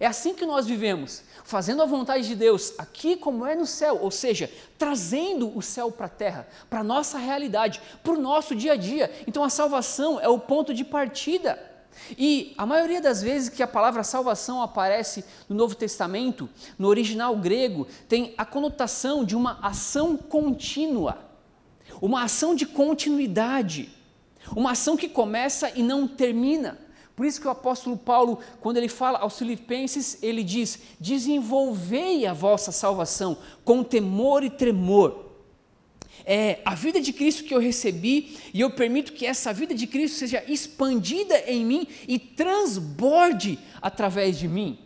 É 0.01 0.07
assim 0.07 0.35
que 0.35 0.47
nós 0.47 0.67
vivemos, 0.67 1.23
fazendo 1.45 1.83
a 1.83 1.87
vontade 1.87 2.27
de 2.27 2.37
Deus 2.37 2.73
aqui 2.79 3.17
como 3.17 3.45
é 3.45 3.55
no 3.55 3.67
céu, 3.67 3.99
ou 4.01 4.11
seja, 4.11 4.51
trazendo 4.79 5.57
o 5.57 5.61
céu 5.61 5.91
para 5.91 6.07
a 6.07 6.11
terra, 6.11 6.49
para 6.71 6.81
a 6.81 6.85
nossa 6.85 7.19
realidade, 7.19 7.81
para 8.03 8.13
o 8.13 8.21
nosso 8.21 8.55
dia 8.55 8.73
a 8.73 8.77
dia. 8.77 9.11
Então 9.27 9.43
a 9.43 9.51
salvação 9.51 10.21
é 10.21 10.29
o 10.29 10.39
ponto 10.39 10.73
de 10.73 10.85
partida. 10.85 11.59
E 12.17 12.55
a 12.57 12.65
maioria 12.65 13.01
das 13.01 13.23
vezes 13.23 13.49
que 13.49 13.63
a 13.63 13.67
palavra 13.67 14.05
salvação 14.05 14.63
aparece 14.63 15.25
no 15.49 15.57
Novo 15.57 15.75
Testamento, 15.75 16.49
no 16.79 16.89
original 16.89 17.37
grego, 17.37 17.87
tem 18.09 18.35
a 18.39 18.45
conotação 18.45 19.25
de 19.25 19.35
uma 19.35 19.59
ação 19.63 20.17
contínua, 20.17 21.19
uma 22.01 22.23
ação 22.23 22.55
de 22.55 22.67
continuidade, 22.67 23.93
uma 24.55 24.73
ação 24.73 24.97
que 24.97 25.09
começa 25.09 25.71
e 25.75 25.83
não 25.83 26.07
termina. 26.07 26.79
Por 27.19 27.27
isso 27.27 27.41
que 27.41 27.49
o 27.49 27.51
apóstolo 27.51 27.97
Paulo, 27.97 28.39
quando 28.61 28.77
ele 28.77 28.87
fala 28.87 29.19
aos 29.19 29.37
Filipenses, 29.37 30.23
ele 30.23 30.45
diz: 30.45 30.79
desenvolvei 31.01 32.25
a 32.25 32.33
vossa 32.33 32.71
salvação 32.71 33.37
com 33.65 33.83
temor 33.83 34.45
e 34.45 34.49
tremor. 34.49 35.25
É 36.25 36.61
a 36.65 36.77
vida 36.77 37.01
de 37.01 37.13
Cristo 37.13 37.43
que 37.43 37.53
eu 37.53 37.59
recebi 37.59 38.39
e 38.55 38.61
eu 38.61 38.71
permito 38.71 39.15
que 39.15 39.27
essa 39.27 39.53
vida 39.53 39.75
de 39.75 39.89
Cristo 39.89 40.17
seja 40.17 40.45
expandida 40.47 41.37
em 41.41 41.65
mim 41.65 41.89
e 42.07 42.21
transborde 42.21 43.59
através 43.83 44.39
de 44.39 44.47
mim. 44.47 44.79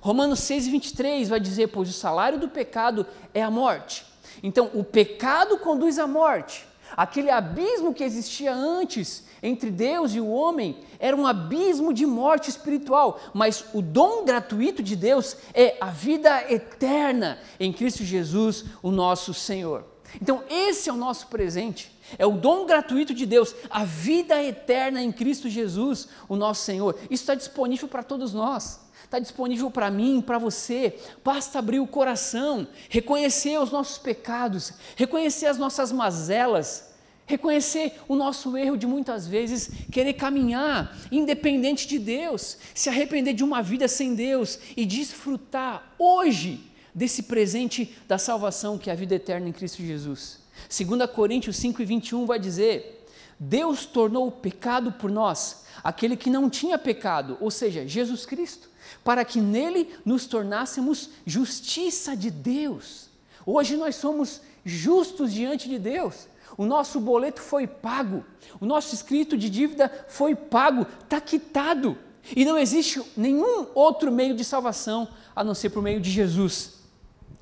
Romanos 0.00 0.38
6, 0.38 0.68
23 0.68 1.28
vai 1.28 1.40
dizer: 1.40 1.66
Pois 1.66 1.88
o 1.88 1.92
salário 1.92 2.38
do 2.38 2.48
pecado 2.48 3.04
é 3.34 3.42
a 3.42 3.50
morte. 3.50 4.06
Então, 4.40 4.70
o 4.72 4.84
pecado 4.84 5.58
conduz 5.58 5.98
à 5.98 6.06
morte. 6.06 6.64
Aquele 6.94 7.30
abismo 7.30 7.94
que 7.94 8.04
existia 8.04 8.52
antes 8.52 9.24
entre 9.42 9.70
Deus 9.70 10.14
e 10.14 10.20
o 10.20 10.28
homem 10.28 10.78
era 10.98 11.16
um 11.16 11.26
abismo 11.26 11.92
de 11.92 12.04
morte 12.04 12.50
espiritual, 12.50 13.20
mas 13.32 13.64
o 13.72 13.80
dom 13.80 14.24
gratuito 14.24 14.82
de 14.82 14.94
Deus 14.94 15.36
é 15.54 15.76
a 15.80 15.90
vida 15.90 16.52
eterna 16.52 17.38
em 17.58 17.72
Cristo 17.72 18.04
Jesus, 18.04 18.64
o 18.82 18.90
nosso 18.90 19.32
Senhor. 19.32 19.84
Então, 20.20 20.42
esse 20.48 20.88
é 20.88 20.92
o 20.92 20.96
nosso 20.96 21.26
presente, 21.26 21.95
é 22.18 22.26
o 22.26 22.32
dom 22.32 22.66
gratuito 22.66 23.12
de 23.14 23.26
Deus, 23.26 23.54
a 23.70 23.84
vida 23.84 24.42
eterna 24.42 25.02
em 25.02 25.12
Cristo 25.12 25.48
Jesus, 25.48 26.08
o 26.28 26.36
nosso 26.36 26.64
Senhor. 26.64 26.96
Isso 27.10 27.22
está 27.22 27.34
disponível 27.34 27.88
para 27.88 28.02
todos 28.02 28.32
nós, 28.32 28.80
está 29.04 29.18
disponível 29.18 29.70
para 29.70 29.90
mim, 29.90 30.20
para 30.20 30.38
você. 30.38 30.98
Basta 31.24 31.58
abrir 31.58 31.80
o 31.80 31.86
coração, 31.86 32.66
reconhecer 32.88 33.58
os 33.58 33.70
nossos 33.70 33.98
pecados, 33.98 34.72
reconhecer 34.96 35.46
as 35.46 35.58
nossas 35.58 35.92
mazelas 35.92 36.96
Reconhecer 37.26 37.94
o 38.06 38.14
nosso 38.14 38.56
erro 38.56 38.76
de 38.76 38.86
muitas 38.86 39.26
vezes 39.26 39.68
querer 39.90 40.14
caminhar 40.14 40.96
independente 41.10 41.88
de 41.88 41.98
Deus, 41.98 42.56
se 42.72 42.88
arrepender 42.88 43.32
de 43.32 43.42
uma 43.42 43.60
vida 43.60 43.88
sem 43.88 44.14
Deus 44.14 44.60
e 44.76 44.86
desfrutar 44.86 45.92
hoje 45.98 46.70
desse 46.94 47.24
presente 47.24 47.96
da 48.06 48.16
salvação 48.16 48.78
que 48.78 48.88
é 48.88 48.92
a 48.92 48.96
vida 48.96 49.16
eterna 49.16 49.48
em 49.48 49.52
Cristo 49.52 49.82
Jesus. 49.82 50.45
2 50.68 51.10
Coríntios 51.10 51.56
5 51.56 51.82
e 51.82 51.84
21 51.84 52.26
vai 52.26 52.38
dizer: 52.38 53.06
Deus 53.38 53.86
tornou 53.86 54.28
o 54.28 54.32
pecado 54.32 54.92
por 54.92 55.10
nós, 55.10 55.64
aquele 55.82 56.16
que 56.16 56.30
não 56.30 56.50
tinha 56.50 56.78
pecado, 56.78 57.36
ou 57.40 57.50
seja, 57.50 57.86
Jesus 57.86 58.26
Cristo, 58.26 58.68
para 59.04 59.24
que 59.24 59.40
nele 59.40 59.94
nos 60.04 60.26
tornássemos 60.26 61.10
justiça 61.24 62.16
de 62.16 62.30
Deus. 62.30 63.06
Hoje 63.44 63.76
nós 63.76 63.96
somos 63.96 64.40
justos 64.64 65.32
diante 65.32 65.68
de 65.68 65.78
Deus 65.78 66.26
o 66.56 66.64
nosso 66.64 66.98
boleto 66.98 67.40
foi 67.40 67.66
pago, 67.66 68.24
o 68.60 68.66
nosso 68.66 68.94
escrito 68.94 69.36
de 69.36 69.50
dívida 69.50 69.90
foi 70.08 70.34
pago, 70.34 70.86
está 71.04 71.20
quitado. 71.20 71.98
E 72.34 72.44
não 72.44 72.58
existe 72.58 73.00
nenhum 73.16 73.66
outro 73.74 74.10
meio 74.10 74.34
de 74.34 74.44
salvação 74.44 75.08
a 75.34 75.44
não 75.44 75.54
ser 75.54 75.70
por 75.70 75.82
meio 75.82 76.00
de 76.00 76.10
Jesus. 76.10 76.75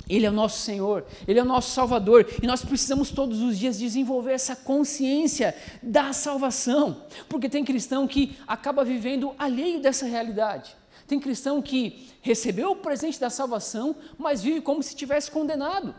Ele 0.08 0.26
é 0.26 0.30
o 0.30 0.32
nosso 0.32 0.60
Senhor, 0.60 1.04
Ele 1.26 1.38
é 1.38 1.42
o 1.42 1.46
nosso 1.46 1.70
Salvador, 1.70 2.26
e 2.42 2.46
nós 2.46 2.64
precisamos 2.64 3.10
todos 3.10 3.40
os 3.40 3.58
dias 3.58 3.78
desenvolver 3.78 4.32
essa 4.32 4.54
consciência 4.54 5.54
da 5.82 6.12
salvação, 6.12 7.02
porque 7.28 7.48
tem 7.48 7.64
cristão 7.64 8.06
que 8.06 8.36
acaba 8.46 8.84
vivendo 8.84 9.34
alheio 9.38 9.80
dessa 9.80 10.06
realidade. 10.06 10.76
Tem 11.06 11.20
cristão 11.20 11.60
que 11.60 12.08
recebeu 12.22 12.70
o 12.72 12.76
presente 12.76 13.20
da 13.20 13.28
salvação, 13.28 13.96
mas 14.18 14.42
vive 14.42 14.60
como 14.60 14.82
se 14.82 14.96
tivesse 14.96 15.30
condenado. 15.30 15.94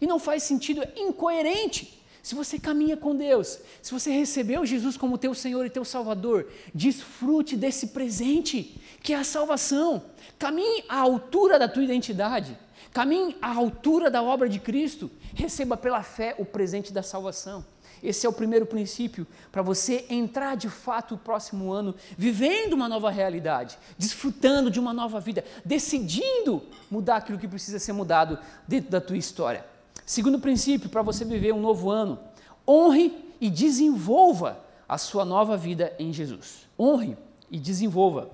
E 0.00 0.06
não 0.06 0.18
faz 0.18 0.42
sentido, 0.42 0.82
é 0.82 0.92
incoerente. 0.96 2.01
Se 2.22 2.36
você 2.36 2.56
caminha 2.56 2.96
com 2.96 3.16
Deus, 3.16 3.58
se 3.82 3.90
você 3.90 4.12
recebeu 4.12 4.64
Jesus 4.64 4.96
como 4.96 5.18
teu 5.18 5.34
Senhor 5.34 5.66
e 5.66 5.70
teu 5.70 5.84
Salvador, 5.84 6.48
desfrute 6.72 7.56
desse 7.56 7.88
presente, 7.88 8.80
que 9.02 9.12
é 9.12 9.16
a 9.16 9.24
salvação. 9.24 10.04
Caminhe 10.38 10.84
à 10.88 10.98
altura 10.98 11.58
da 11.58 11.68
tua 11.68 11.82
identidade, 11.82 12.56
caminhe 12.92 13.36
à 13.42 13.52
altura 13.52 14.08
da 14.08 14.22
obra 14.22 14.48
de 14.48 14.60
Cristo, 14.60 15.10
receba 15.34 15.76
pela 15.76 16.04
fé 16.04 16.36
o 16.38 16.44
presente 16.44 16.92
da 16.92 17.02
salvação. 17.02 17.64
Esse 18.00 18.24
é 18.24 18.28
o 18.28 18.32
primeiro 18.32 18.66
princípio 18.66 19.26
para 19.50 19.62
você 19.62 20.06
entrar 20.08 20.56
de 20.56 20.68
fato 20.68 21.14
o 21.14 21.18
próximo 21.18 21.72
ano 21.72 21.94
vivendo 22.16 22.74
uma 22.74 22.88
nova 22.88 23.10
realidade, 23.10 23.76
desfrutando 23.98 24.70
de 24.70 24.78
uma 24.78 24.92
nova 24.92 25.18
vida, 25.18 25.44
decidindo 25.64 26.62
mudar 26.88 27.16
aquilo 27.16 27.38
que 27.38 27.48
precisa 27.48 27.80
ser 27.80 27.92
mudado 27.92 28.38
dentro 28.66 28.90
da 28.90 29.00
tua 29.00 29.16
história. 29.16 29.71
Segundo 30.04 30.38
princípio, 30.38 30.88
para 30.88 31.02
você 31.02 31.24
viver 31.24 31.52
um 31.52 31.60
novo 31.60 31.90
ano, 31.90 32.18
honre 32.66 33.14
e 33.40 33.48
desenvolva 33.48 34.60
a 34.88 34.98
sua 34.98 35.24
nova 35.24 35.56
vida 35.56 35.94
em 35.98 36.12
Jesus. 36.12 36.66
Honre 36.78 37.16
e 37.50 37.58
desenvolva 37.58 38.30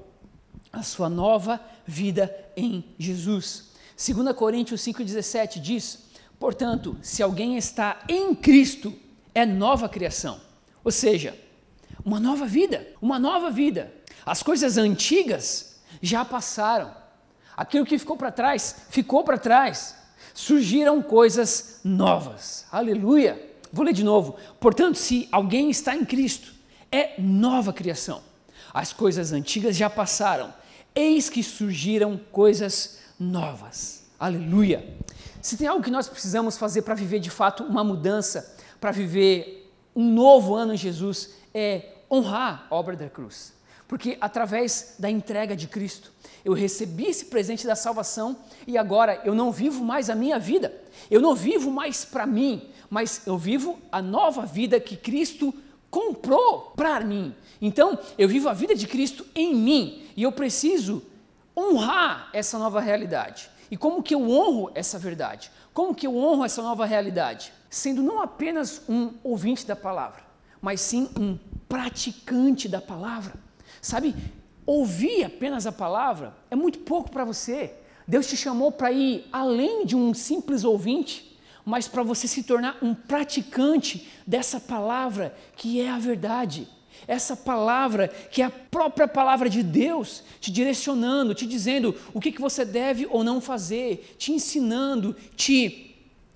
a 0.73 0.83
sua 0.83 1.09
nova 1.09 1.61
vida 1.87 2.35
em 2.57 2.85
Jesus. 2.99 3.71
2 3.97 4.35
Coríntios 4.35 4.81
5,17 4.83 5.61
diz: 5.61 6.05
Portanto, 6.39 6.97
se 7.03 7.23
alguém 7.23 7.57
está 7.57 8.01
em 8.09 8.35
Cristo, 8.35 8.95
é 9.35 9.45
nova 9.45 9.89
criação. 9.89 10.41
Ou 10.85 10.93
seja, 10.93 11.39
uma 12.05 12.21
nova 12.21 12.47
vida, 12.47 12.87
uma 13.01 13.19
nova 13.19 13.51
vida. 13.51 13.93
As 14.25 14.43
coisas 14.43 14.77
antigas 14.77 15.81
já 16.01 16.25
passaram. 16.25 16.95
Aquilo 17.57 17.85
que 17.85 17.99
ficou 17.99 18.17
para 18.17 18.31
trás, 18.31 18.77
ficou 18.89 19.25
para 19.25 19.37
trás 19.37 19.98
surgiram 20.39 21.03
coisas 21.03 21.81
novas. 21.83 22.65
Aleluia! 22.71 23.45
Vou 23.73 23.85
ler 23.85 23.93
de 23.93 24.05
novo. 24.05 24.37
Portanto, 24.61 24.97
se 24.97 25.29
alguém 25.33 25.69
está 25.69 25.97
em 25.97 26.05
Cristo, 26.05 26.55
é 26.93 27.21
nova 27.21 27.73
criação. 27.73 28.23
As 28.73 28.93
coisas 28.93 29.33
antigas 29.33 29.77
já 29.77 29.91
passaram, 29.91 30.55
eis 30.95 31.29
que 31.29 31.43
surgiram 31.43 32.21
coisas 32.31 33.01
novas. 33.19 34.05
Aleluia! 34.17 34.89
Se 35.43 35.57
tem 35.57 35.67
algo 35.67 35.83
que 35.83 35.91
nós 35.91 36.09
precisamos 36.09 36.57
fazer 36.57 36.83
para 36.83 36.95
viver 36.95 37.19
de 37.19 37.31
fato 37.31 37.65
uma 37.65 37.83
mudança, 37.83 38.57
para 38.81 38.93
viver 38.93 39.69
um 39.95 40.09
novo 40.09 40.55
ano 40.55 40.73
em 40.73 40.77
Jesus 40.77 41.31
é 41.53 41.95
honrar 42.09 42.69
a 42.71 42.77
obra 42.77 42.95
da 42.95 43.11
cruz. 43.11 43.53
Porque 43.89 44.19
através 44.21 44.97
da 44.99 45.11
entrega 45.11 45.57
de 45.57 45.67
Cristo, 45.67 46.13
eu 46.45 46.53
recebi 46.53 47.07
esse 47.07 47.25
presente 47.25 47.67
da 47.67 47.75
salvação 47.75 48.37
e 48.67 48.77
agora 48.77 49.23
eu 49.25 49.35
não 49.35 49.51
vivo 49.51 49.83
mais 49.83 50.11
a 50.11 50.15
minha 50.15 50.39
vida. 50.39 50.73
Eu 51.11 51.23
não 51.23 51.35
vivo 51.35 51.71
mais 51.71 52.05
para 52.05 52.27
mim, 52.27 52.69
mas 52.91 53.27
eu 53.27 53.39
vivo 53.39 53.79
a 53.91 54.03
nova 54.03 54.45
vida 54.45 54.79
que 54.79 54.95
Cristo 54.95 55.55
comprou 55.91 56.73
para 56.77 57.01
mim. 57.01 57.35
Então, 57.63 57.99
eu 58.19 58.29
vivo 58.29 58.51
a 58.51 58.53
vida 58.53 58.75
de 58.75 58.87
Cristo 58.87 59.27
em 59.35 59.55
mim 59.55 60.07
e 60.15 60.23
eu 60.23 60.31
preciso 60.31 61.03
honrar 61.57 62.29
essa 62.35 62.59
nova 62.59 62.81
realidade. 62.81 63.51
E 63.71 63.77
como 63.77 64.03
que 64.03 64.15
eu 64.15 64.31
honro 64.31 64.71
essa 64.75 64.99
verdade? 64.99 65.51
Como 65.73 65.95
que 65.95 66.07
eu 66.07 66.17
honro 66.17 66.45
essa 66.45 66.63
nova 66.63 66.85
realidade? 66.85 67.53
Sendo 67.71 68.03
não 68.03 68.21
apenas 68.21 68.83
um 68.87 69.15
ouvinte 69.25 69.67
da 69.67 69.75
palavra, 69.75 70.23
mas 70.61 70.81
sim 70.83 71.09
um 71.19 71.39
praticante 71.69 72.69
da 72.69 72.81
palavra. 72.81 73.48
Sabe, 73.81 74.15
ouvir 74.67 75.25
apenas 75.25 75.67
a 75.67 75.73
palavra 75.73 76.35
é 76.51 76.57
muito 76.57 76.81
pouco 76.81 77.11
para 77.11 77.25
você. 77.25 77.73
Deus 78.07 78.27
te 78.27 78.37
chamou 78.37 78.73
para 78.73 78.91
ir 78.91 79.27
além 79.33 79.85
de 79.85 79.95
um 79.95 80.15
simples 80.15 80.65
ouvinte, 80.65 81.39
mas 81.65 81.87
para 81.87 82.03
você 82.03 82.27
se 82.27 82.43
tornar 82.43 82.79
um 82.83 82.95
praticante 82.95 84.09
dessa 84.27 84.59
palavra 84.59 85.35
que 85.55 85.81
é 85.81 85.91
a 85.91 85.99
verdade. 85.99 86.67
Essa 87.07 87.37
palavra 87.37 88.09
que 88.09 88.43
é 88.43 88.47
a 88.47 88.51
própria 88.51 89.07
palavra 89.07 89.49
de 89.49 89.63
Deus, 89.63 90.23
te 90.41 90.51
direcionando, 90.51 91.35
te 91.35 91.47
dizendo 91.47 91.95
o 92.13 92.21
que, 92.21 92.33
que 92.33 92.41
você 92.41 92.65
deve 92.65 93.07
ou 93.11 93.23
não 93.23 93.41
fazer, 93.41 94.17
te 94.19 94.33
ensinando, 94.33 95.15
te 95.37 95.88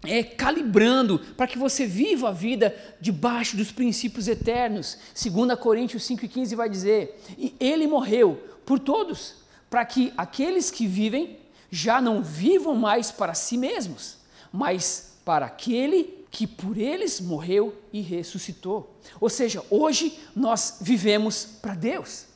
é, 0.05 0.23
calibrando 0.23 1.19
para 1.37 1.47
que 1.47 1.59
você 1.59 1.87
viva 1.87 2.29
a 2.29 2.33
vida 2.33 2.75
debaixo 3.01 3.57
dos 3.57 3.71
princípios 3.71 4.29
eternos. 4.29 4.99
2 5.15 5.59
Coríntios 5.59 6.03
5,15 6.09 6.57
vai 6.57 6.69
dizer: 6.69 7.21
E 7.39 7.55
ele 7.61 7.87
morreu 7.87 8.43
por 8.67 8.79
todos, 8.79 9.35
para 9.71 9.85
que 9.85 10.13
aqueles 10.17 10.71
que 10.71 10.87
vivem 10.87 11.39
já 11.71 12.01
não 12.01 12.23
vivam 12.23 12.75
mais 12.75 13.11
para 13.11 13.35
si 13.35 13.57
mesmos, 13.57 14.19
mas 14.53 15.19
para 15.25 15.47
aquele 15.47 16.23
que 16.31 16.47
por 16.47 16.77
eles 16.77 17.21
morreu 17.21 17.75
e 17.93 18.01
ressuscitou. 18.01 18.99
Ou 19.21 19.29
seja, 19.29 19.63
hoje 19.71 20.19
nós 20.35 20.79
vivemos 20.81 21.45
para 21.45 21.75
Deus. 21.75 22.27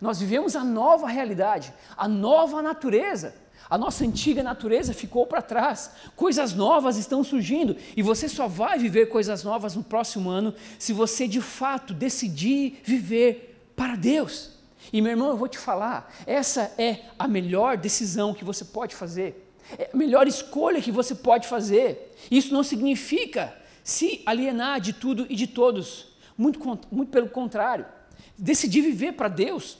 Nós 0.00 0.20
vivemos 0.20 0.56
a 0.56 0.64
nova 0.64 1.06
realidade, 1.08 1.72
a 1.96 2.08
nova 2.08 2.62
natureza. 2.62 3.34
A 3.68 3.78
nossa 3.78 4.04
antiga 4.04 4.42
natureza 4.42 4.92
ficou 4.92 5.26
para 5.26 5.40
trás. 5.40 5.90
Coisas 6.14 6.54
novas 6.54 6.96
estão 6.96 7.24
surgindo 7.24 7.76
e 7.96 8.02
você 8.02 8.28
só 8.28 8.46
vai 8.48 8.78
viver 8.78 9.06
coisas 9.06 9.42
novas 9.42 9.74
no 9.74 9.82
próximo 9.82 10.30
ano 10.30 10.54
se 10.78 10.92
você 10.92 11.26
de 11.26 11.40
fato 11.40 11.94
decidir 11.94 12.80
viver 12.84 13.72
para 13.74 13.96
Deus. 13.96 14.50
E 14.92 15.00
meu 15.00 15.12
irmão, 15.12 15.30
eu 15.30 15.36
vou 15.36 15.48
te 15.48 15.58
falar, 15.58 16.12
essa 16.26 16.72
é 16.76 17.00
a 17.18 17.28
melhor 17.28 17.76
decisão 17.76 18.34
que 18.34 18.44
você 18.44 18.64
pode 18.64 18.94
fazer. 18.94 19.48
É 19.78 19.90
a 19.92 19.96
melhor 19.96 20.26
escolha 20.26 20.82
que 20.82 20.92
você 20.92 21.14
pode 21.14 21.46
fazer. 21.46 22.14
Isso 22.30 22.52
não 22.52 22.62
significa 22.62 23.56
se 23.84 24.22
alienar 24.26 24.80
de 24.80 24.92
tudo 24.92 25.26
e 25.30 25.34
de 25.34 25.46
todos. 25.46 26.08
Muito, 26.36 26.60
muito 26.90 27.10
pelo 27.10 27.28
contrário. 27.28 27.86
Decidir 28.36 28.80
viver 28.80 29.12
para 29.12 29.28
Deus, 29.28 29.78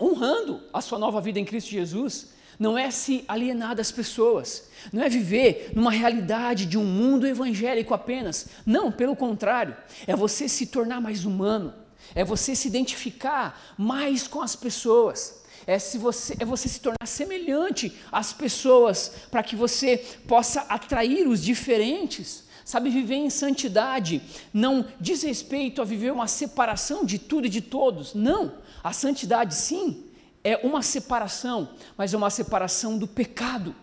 honrando 0.00 0.62
a 0.72 0.80
sua 0.80 0.98
nova 0.98 1.20
vida 1.20 1.38
em 1.38 1.44
Cristo 1.44 1.70
Jesus, 1.70 2.32
não 2.60 2.76
é 2.76 2.90
se 2.90 3.24
alienar 3.26 3.74
das 3.74 3.90
pessoas, 3.90 4.68
não 4.92 5.02
é 5.02 5.08
viver 5.08 5.72
numa 5.74 5.90
realidade 5.90 6.66
de 6.66 6.76
um 6.76 6.84
mundo 6.84 7.26
evangélico 7.26 7.94
apenas. 7.94 8.48
Não, 8.66 8.92
pelo 8.92 9.16
contrário, 9.16 9.74
é 10.06 10.14
você 10.14 10.46
se 10.46 10.66
tornar 10.66 11.00
mais 11.00 11.24
humano, 11.24 11.72
é 12.14 12.22
você 12.22 12.54
se 12.54 12.68
identificar 12.68 13.74
mais 13.78 14.28
com 14.28 14.42
as 14.42 14.54
pessoas. 14.54 15.40
É, 15.66 15.78
se 15.78 15.96
você, 15.96 16.36
é 16.38 16.44
você 16.44 16.68
se 16.68 16.80
tornar 16.80 17.06
semelhante 17.06 17.96
às 18.12 18.32
pessoas, 18.32 19.12
para 19.30 19.42
que 19.42 19.56
você 19.56 19.96
possa 20.28 20.60
atrair 20.62 21.26
os 21.26 21.42
diferentes. 21.42 22.44
Sabe, 22.62 22.90
viver 22.90 23.16
em 23.16 23.30
santidade 23.30 24.22
não 24.52 24.84
diz 25.00 25.22
respeito 25.22 25.80
a 25.82 25.84
viver 25.84 26.12
uma 26.12 26.28
separação 26.28 27.04
de 27.04 27.18
tudo 27.18 27.46
e 27.46 27.50
de 27.50 27.60
todos. 27.60 28.14
Não. 28.14 28.52
A 28.84 28.92
santidade, 28.92 29.54
sim, 29.54 30.09
é 30.42 30.56
uma 30.58 30.82
separação, 30.82 31.70
mas 31.96 32.14
é 32.14 32.16
uma 32.16 32.30
separação 32.30 32.98
do 32.98 33.06
pecado. 33.06 33.74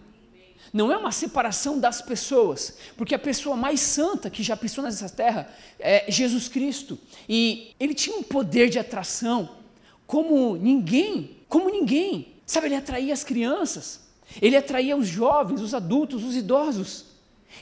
Não 0.74 0.92
é 0.92 0.98
uma 0.98 1.12
separação 1.12 1.80
das 1.80 2.02
pessoas, 2.02 2.78
porque 2.98 3.16
a 3.16 3.20
pessoa 3.20 3.56
mais 3.56 3.80
santa 3.80 4.30
que 4.30 4.44
já 4.44 4.56
pisou 4.58 4.84
nessa 4.84 5.10
terra 5.10 5.50
é 5.80 6.12
Jesus 6.12 6.50
Cristo. 6.50 7.00
E 7.28 7.74
ele 7.80 7.94
tinha 7.94 8.18
um 8.18 8.24
poder 8.24 8.70
de 8.70 8.78
atração 8.78 9.50
como 10.06 10.56
ninguém, 10.56 11.38
como 11.48 11.70
ninguém. 11.70 12.36
Sabe, 12.46 12.68
ele 12.68 12.76
atraía 12.76 13.14
as 13.14 13.24
crianças, 13.24 14.02
ele 14.42 14.56
atraía 14.56 14.96
os 14.96 15.08
jovens, 15.08 15.62
os 15.62 15.74
adultos, 15.74 16.24
os 16.24 16.36
idosos. 16.36 17.06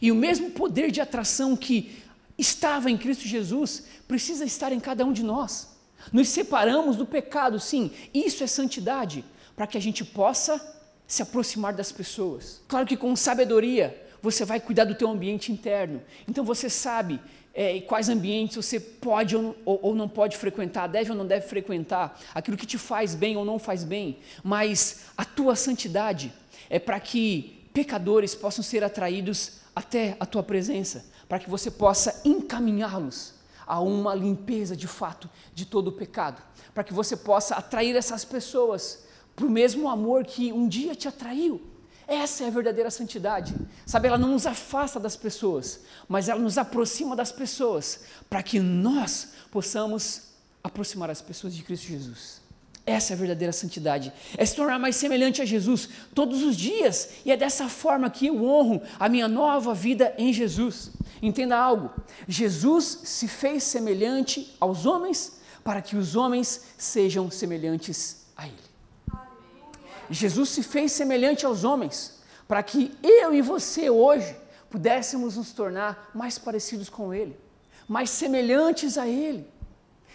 E 0.02 0.12
o 0.12 0.16
mesmo 0.16 0.52
poder 0.52 0.92
de 0.92 1.00
atração 1.00 1.56
que 1.56 2.04
estava 2.38 2.90
em 2.90 2.98
Cristo 2.98 3.28
Jesus 3.28 3.84
precisa 4.08 4.46
estar 4.46 4.72
em 4.72 4.80
cada 4.80 5.06
um 5.06 5.14
de 5.14 5.24
nós. 5.24 5.75
Nos 6.12 6.30
separamos 6.30 6.96
do 6.96 7.06
pecado, 7.06 7.60
sim, 7.60 7.92
isso 8.14 8.44
é 8.44 8.48
santidade, 8.48 9.24
para 9.56 9.68
que 9.68 9.78
a 9.78 9.82
gente 9.82 10.04
possa 10.04 10.62
se 11.08 11.22
aproximar 11.22 11.74
das 11.74 11.92
pessoas. 11.92 12.62
Claro 12.68 12.86
que 12.86 12.98
com 12.98 13.16
sabedoria 13.16 14.02
você 14.22 14.44
vai 14.44 14.60
cuidar 14.60 14.86
do 14.86 14.96
teu 14.96 15.10
ambiente 15.10 15.52
interno. 15.52 16.02
Então 16.28 16.44
você 16.44 16.70
sabe 16.70 17.20
é, 17.54 17.80
quais 17.82 18.10
ambientes 18.10 18.58
você 18.58 18.80
pode 18.80 19.36
ou, 19.36 19.56
ou, 19.66 19.96
não 19.96 20.10
pode 20.10 20.36
frequentar, 20.36 20.88
deve 20.88 21.12
ou 21.12 21.18
não 21.18 21.28
deve 21.28 21.48
frequentar, 21.48 22.20
aquilo 22.34 22.58
que 22.58 22.66
te 22.66 22.78
faz 22.78 23.14
bem 23.14 23.38
ou 23.38 23.46
não 23.46 23.60
faz 23.60 23.84
bem. 23.84 24.18
Mas 24.44 25.06
a 25.16 25.24
tua 25.24 25.56
santidade 25.56 26.34
é 26.70 26.80
para 26.80 27.00
que 27.00 27.64
pecadores 27.72 28.34
possam 28.34 28.64
ser 28.64 28.84
atraídos 28.84 29.60
até 29.76 30.18
a 30.20 30.26
tua 30.26 30.42
presença, 30.42 31.06
para 31.30 31.40
que 31.40 31.50
você 31.50 31.70
possa 31.70 32.22
encaminhá-los 32.26 33.35
a 33.66 33.80
uma 33.80 34.14
limpeza 34.14 34.76
de 34.76 34.88
fato 34.88 35.30
de 35.54 35.66
todo 35.66 35.88
o 35.88 35.92
pecado, 35.92 36.42
para 36.74 36.84
que 36.84 36.94
você 36.94 37.16
possa 37.16 37.56
atrair 37.56 37.96
essas 37.96 38.24
pessoas 38.24 39.06
para 39.36 39.46
o 39.46 39.50
mesmo 39.50 39.90
amor 39.90 40.26
que 40.26 40.54
um 40.54 40.68
dia 40.68 40.96
te 40.96 41.08
atraiu. 41.08 41.62
Essa 42.08 42.44
é 42.44 42.48
a 42.48 42.52
verdadeira 42.52 42.92
santidade. 42.92 43.56
Sabe, 43.86 44.08
ela 44.08 44.18
não 44.18 44.30
nos 44.30 44.46
afasta 44.46 45.00
das 45.00 45.16
pessoas, 45.16 45.82
mas 46.08 46.30
ela 46.30 46.40
nos 46.40 46.58
aproxima 46.58 47.16
das 47.16 47.32
pessoas, 47.32 48.02
para 48.30 48.44
que 48.44 48.60
nós 48.60 49.30
possamos 49.52 50.22
aproximar 50.64 51.10
as 51.10 51.22
pessoas 51.22 51.56
de 51.56 51.64
Cristo 51.64 51.88
Jesus. 51.88 52.45
Essa 52.86 53.14
é 53.14 53.16
a 53.16 53.18
verdadeira 53.18 53.52
santidade. 53.52 54.14
É 54.38 54.46
se 54.46 54.56
tornar 54.56 54.78
mais 54.78 54.96
semelhante 54.96 55.42
a 55.42 55.46
Jesus 55.46 55.90
todos 56.14 56.44
os 56.44 56.56
dias. 56.56 57.10
E 57.26 57.32
é 57.32 57.38
dessa 57.38 57.68
forma 57.68 58.10
que 58.10 58.28
eu 58.28 58.46
honro 58.46 58.82
a 59.00 59.10
minha 59.10 59.28
nova 59.28 59.74
vida 59.74 60.14
em 60.18 60.32
Jesus. 60.32 60.92
Entenda 61.22 61.58
algo: 61.58 61.90
Jesus 62.28 63.00
se 63.04 63.28
fez 63.28 63.64
semelhante 63.64 64.56
aos 64.60 64.86
homens 64.86 65.40
para 65.64 65.82
que 65.82 65.96
os 65.96 66.16
homens 66.16 66.66
sejam 66.78 67.32
semelhantes 67.32 68.28
a 68.38 68.48
Ele. 68.48 68.56
Jesus 70.12 70.50
se 70.50 70.62
fez 70.62 70.92
semelhante 70.92 71.44
aos 71.44 71.64
homens 71.64 72.20
para 72.48 72.62
que 72.62 72.96
eu 73.02 73.34
e 73.34 73.42
você 73.42 73.90
hoje 73.90 74.36
pudéssemos 74.70 75.38
nos 75.38 75.52
tornar 75.52 76.12
mais 76.14 76.38
parecidos 76.38 76.90
com 76.90 77.12
Ele, 77.12 77.36
mais 77.88 78.12
semelhantes 78.12 78.96
a 78.98 79.08
Ele. 79.08 79.48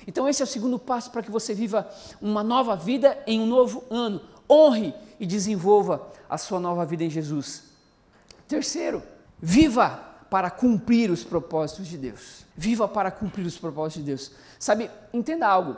Então, 0.06 0.28
esse 0.28 0.42
é 0.42 0.44
o 0.44 0.48
segundo 0.48 0.78
passo 0.78 1.10
para 1.10 1.22
que 1.22 1.30
você 1.30 1.54
viva 1.54 1.88
uma 2.20 2.42
nova 2.42 2.74
vida 2.76 3.18
em 3.26 3.40
um 3.40 3.46
novo 3.46 3.84
ano. 3.90 4.20
Honre 4.48 4.94
e 5.18 5.26
desenvolva 5.26 6.08
a 6.28 6.38
sua 6.38 6.58
nova 6.58 6.84
vida 6.84 7.04
em 7.04 7.10
Jesus. 7.10 7.64
Terceiro, 8.48 9.02
viva 9.38 10.08
para 10.30 10.50
cumprir 10.50 11.10
os 11.10 11.24
propósitos 11.24 11.86
de 11.86 11.98
Deus. 11.98 12.44
Viva 12.56 12.86
para 12.86 13.10
cumprir 13.10 13.44
os 13.46 13.58
propósitos 13.58 14.04
de 14.04 14.10
Deus. 14.10 14.30
Sabe, 14.58 14.90
entenda 15.12 15.46
algo. 15.46 15.76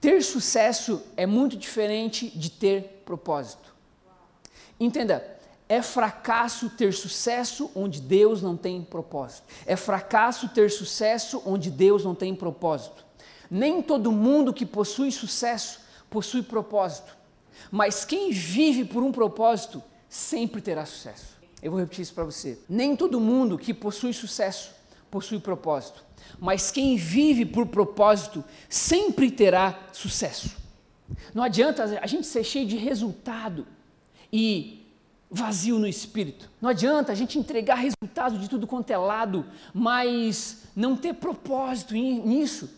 Ter 0.00 0.22
sucesso 0.22 1.02
é 1.16 1.26
muito 1.26 1.56
diferente 1.56 2.30
de 2.30 2.50
ter 2.50 3.02
propósito. 3.04 3.74
Entenda, 4.78 5.24
é 5.68 5.82
fracasso 5.82 6.70
ter 6.70 6.92
sucesso 6.92 7.70
onde 7.74 8.00
Deus 8.00 8.42
não 8.42 8.56
tem 8.56 8.82
propósito. 8.82 9.44
É 9.64 9.74
fracasso 9.74 10.48
ter 10.50 10.70
sucesso 10.70 11.42
onde 11.44 11.70
Deus 11.70 12.04
não 12.04 12.14
tem 12.14 12.34
propósito. 12.34 13.04
Nem 13.50 13.82
todo 13.82 14.12
mundo 14.12 14.52
que 14.52 14.66
possui 14.66 15.10
sucesso 15.10 15.80
possui 16.08 16.42
propósito, 16.42 17.16
mas 17.70 18.04
quem 18.04 18.30
vive 18.30 18.84
por 18.84 19.02
um 19.02 19.12
propósito 19.12 19.82
sempre 20.08 20.60
terá 20.60 20.86
sucesso. 20.86 21.36
Eu 21.62 21.70
vou 21.70 21.80
repetir 21.80 22.02
isso 22.02 22.14
para 22.14 22.24
você. 22.24 22.58
Nem 22.68 22.94
todo 22.94 23.20
mundo 23.20 23.58
que 23.58 23.74
possui 23.74 24.12
sucesso 24.12 24.70
possui 25.10 25.38
propósito, 25.38 26.04
mas 26.38 26.70
quem 26.70 26.96
vive 26.96 27.44
por 27.44 27.66
propósito 27.66 28.44
sempre 28.68 29.30
terá 29.30 29.78
sucesso. 29.92 30.56
Não 31.34 31.42
adianta 31.42 31.84
a 32.00 32.06
gente 32.06 32.26
ser 32.26 32.44
cheio 32.44 32.66
de 32.66 32.76
resultado 32.76 33.66
e 34.32 34.84
vazio 35.30 35.78
no 35.78 35.86
espírito. 35.86 36.50
Não 36.60 36.68
adianta 36.68 37.12
a 37.12 37.14
gente 37.14 37.38
entregar 37.38 37.76
resultado 37.76 38.38
de 38.38 38.48
tudo 38.48 38.66
quanto 38.66 38.90
é 38.90 38.96
lado, 38.96 39.44
mas 39.72 40.64
não 40.74 40.96
ter 40.96 41.14
propósito 41.14 41.94
nisso. 41.94 42.68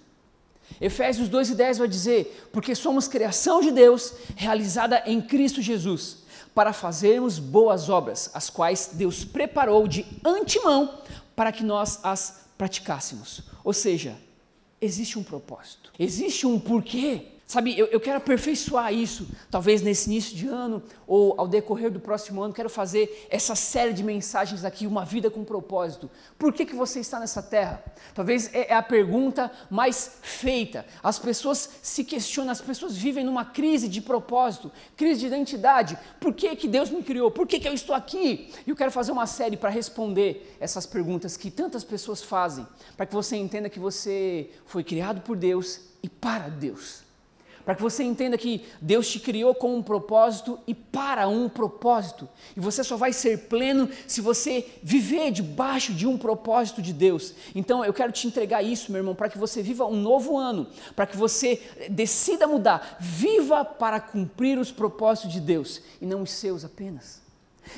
Efésios 0.80 1.28
2 1.28 1.50
e 1.50 1.54
10 1.54 1.78
vai 1.78 1.88
dizer: 1.88 2.48
Porque 2.52 2.74
somos 2.74 3.08
criação 3.08 3.60
de 3.60 3.70
Deus, 3.70 4.12
realizada 4.36 5.02
em 5.06 5.20
Cristo 5.20 5.60
Jesus, 5.62 6.18
para 6.54 6.72
fazermos 6.72 7.38
boas 7.38 7.88
obras, 7.88 8.30
as 8.34 8.50
quais 8.50 8.90
Deus 8.92 9.24
preparou 9.24 9.86
de 9.86 10.04
antemão 10.24 11.02
para 11.34 11.52
que 11.52 11.62
nós 11.62 12.00
as 12.02 12.46
praticássemos. 12.56 13.42
Ou 13.62 13.72
seja, 13.72 14.16
existe 14.80 15.18
um 15.18 15.22
propósito, 15.22 15.92
existe 15.98 16.46
um 16.46 16.58
porquê 16.58 17.37
Sabe, 17.48 17.78
eu, 17.78 17.86
eu, 17.86 17.98
quero 17.98 18.18
aperfeiçoar 18.18 18.92
isso, 18.92 19.26
talvez 19.50 19.80
nesse 19.80 20.10
início 20.10 20.36
de 20.36 20.46
ano 20.46 20.82
ou 21.06 21.34
ao 21.38 21.48
decorrer 21.48 21.90
do 21.90 21.98
próximo 21.98 22.42
ano, 22.42 22.52
quero 22.52 22.68
fazer 22.68 23.26
essa 23.30 23.54
série 23.54 23.94
de 23.94 24.04
mensagens 24.04 24.66
aqui, 24.66 24.86
uma 24.86 25.02
vida 25.02 25.30
com 25.30 25.42
propósito. 25.42 26.10
Por 26.38 26.52
que, 26.52 26.66
que 26.66 26.74
você 26.74 27.00
está 27.00 27.18
nessa 27.18 27.42
terra? 27.42 27.82
Talvez 28.14 28.52
é, 28.52 28.70
é 28.70 28.74
a 28.74 28.82
pergunta 28.82 29.50
mais 29.70 30.18
feita. 30.20 30.84
As 31.02 31.18
pessoas 31.18 31.70
se 31.80 32.04
questionam, 32.04 32.52
as 32.52 32.60
pessoas 32.60 32.94
vivem 32.94 33.24
numa 33.24 33.46
crise 33.46 33.88
de 33.88 34.02
propósito, 34.02 34.70
crise 34.94 35.20
de 35.20 35.26
identidade. 35.28 35.96
Por 36.20 36.34
que, 36.34 36.54
que 36.54 36.68
Deus 36.68 36.90
me 36.90 37.02
criou? 37.02 37.30
Por 37.30 37.46
que, 37.46 37.58
que 37.58 37.66
eu 37.66 37.72
estou 37.72 37.96
aqui? 37.96 38.52
E 38.66 38.68
eu 38.68 38.76
quero 38.76 38.92
fazer 38.92 39.10
uma 39.10 39.26
série 39.26 39.56
para 39.56 39.70
responder 39.70 40.54
essas 40.60 40.84
perguntas 40.84 41.34
que 41.38 41.50
tantas 41.50 41.82
pessoas 41.82 42.22
fazem, 42.22 42.66
para 42.94 43.06
que 43.06 43.14
você 43.14 43.36
entenda 43.36 43.70
que 43.70 43.80
você 43.80 44.50
foi 44.66 44.84
criado 44.84 45.22
por 45.22 45.34
Deus 45.34 45.80
e 46.02 46.10
para 46.10 46.50
Deus 46.50 47.07
para 47.68 47.74
que 47.74 47.82
você 47.82 48.02
entenda 48.02 48.38
que 48.38 48.64
Deus 48.80 49.10
te 49.10 49.20
criou 49.20 49.54
com 49.54 49.76
um 49.76 49.82
propósito 49.82 50.58
e 50.66 50.74
para 50.74 51.28
um 51.28 51.50
propósito. 51.50 52.26
E 52.56 52.60
você 52.60 52.82
só 52.82 52.96
vai 52.96 53.12
ser 53.12 53.40
pleno 53.40 53.90
se 54.06 54.22
você 54.22 54.66
viver 54.82 55.30
debaixo 55.30 55.92
de 55.92 56.06
um 56.06 56.16
propósito 56.16 56.80
de 56.80 56.94
Deus. 56.94 57.34
Então 57.54 57.84
eu 57.84 57.92
quero 57.92 58.10
te 58.10 58.26
entregar 58.26 58.62
isso, 58.62 58.90
meu 58.90 59.00
irmão, 59.00 59.14
para 59.14 59.28
que 59.28 59.36
você 59.36 59.62
viva 59.62 59.84
um 59.84 60.00
novo 60.00 60.38
ano, 60.38 60.66
para 60.96 61.04
que 61.04 61.14
você 61.14 61.60
decida 61.90 62.46
mudar. 62.46 62.96
Viva 62.98 63.62
para 63.66 64.00
cumprir 64.00 64.58
os 64.58 64.72
propósitos 64.72 65.30
de 65.30 65.40
Deus 65.40 65.82
e 66.00 66.06
não 66.06 66.22
os 66.22 66.30
seus 66.30 66.64
apenas. 66.64 67.20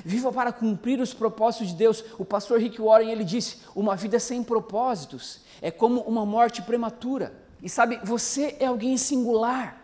Viva 0.04 0.30
para 0.32 0.52
cumprir 0.52 1.00
os 1.00 1.12
propósitos 1.12 1.66
de 1.66 1.74
Deus. 1.74 2.04
O 2.16 2.24
pastor 2.24 2.60
Rick 2.60 2.80
Warren 2.80 3.10
ele 3.10 3.24
disse: 3.24 3.56
uma 3.74 3.96
vida 3.96 4.20
sem 4.20 4.40
propósitos 4.44 5.40
é 5.60 5.68
como 5.68 6.02
uma 6.02 6.24
morte 6.24 6.62
prematura. 6.62 7.50
E 7.62 7.68
sabe, 7.68 8.00
você 8.04 8.56
é 8.60 8.66
alguém 8.66 8.96
singular. 8.96 9.79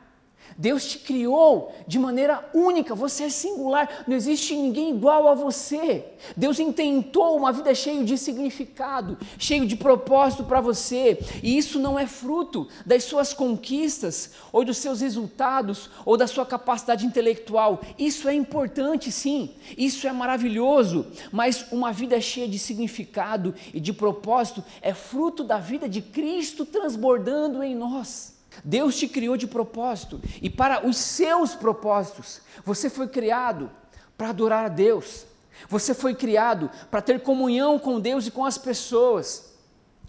Deus 0.59 0.87
te 0.87 0.99
criou 0.99 1.75
de 1.87 1.99
maneira 1.99 2.49
única, 2.55 2.95
você 2.95 3.25
é 3.25 3.29
singular, 3.29 4.05
não 4.07 4.16
existe 4.16 4.55
ninguém 4.55 4.90
igual 4.90 5.29
a 5.29 5.35
você. 5.35 6.05
Deus 6.37 6.59
intentou 6.59 7.37
uma 7.37 7.53
vida 7.53 7.75
cheia 7.75 8.03
de 8.03 8.16
significado, 8.16 9.19
cheio 9.38 9.66
de 9.66 9.77
propósito 9.77 10.45
para 10.45 10.61
você, 10.61 11.19
e 11.42 11.57
isso 11.59 11.79
não 11.79 11.99
é 11.99 12.07
fruto 12.07 12.66
das 12.85 13.05
suas 13.05 13.35
conquistas, 13.35 14.33
ou 14.53 14.64
dos 14.64 14.79
seus 14.79 15.01
resultados, 15.01 15.90
ou 16.05 16.16
da 16.16 16.27
sua 16.27 16.47
capacidade 16.47 17.05
intelectual. 17.05 17.81
Isso 17.99 18.29
é 18.29 18.35
importante, 18.35 19.12
sim, 19.12 19.51
isso 19.77 20.07
é 20.07 20.12
maravilhoso, 20.12 21.07
mas 21.31 21.66
uma 21.71 21.92
vida 21.92 22.21
cheia 22.21 22.49
de 22.49 22.59
significado 22.59 23.55
e 23.75 23.81
de 23.81 23.92
propósito 23.92 24.64
é 24.81 24.95
fruto 24.95 25.45
da 25.45 25.59
vida 25.59 25.88
de 25.88 26.01
Cristo 26.01 26.64
transbordando 26.64 27.62
em 27.62 27.75
nós. 27.75 28.36
Deus 28.64 28.97
te 28.97 29.09
criou 29.09 29.37
de 29.37 29.47
propósito 29.47 30.21
e 30.40 30.49
para 30.51 30.87
os 30.87 30.97
seus 30.97 31.55
propósitos. 31.55 32.40
Você 32.64 32.90
foi 32.90 33.09
criado 33.09 33.71
para 34.16 34.31
adorar 34.31 34.64
a 34.64 34.69
Deus. 34.69 35.27
Você 35.69 35.95
foi 35.95 36.14
criado 36.14 36.71
para 36.90 37.01
ter 37.01 37.21
comunhão 37.23 37.79
com 37.79 37.99
Deus 38.01 38.27
e 38.27 38.31
com 38.31 38.45
as 38.45 38.59
pessoas. 38.59 39.56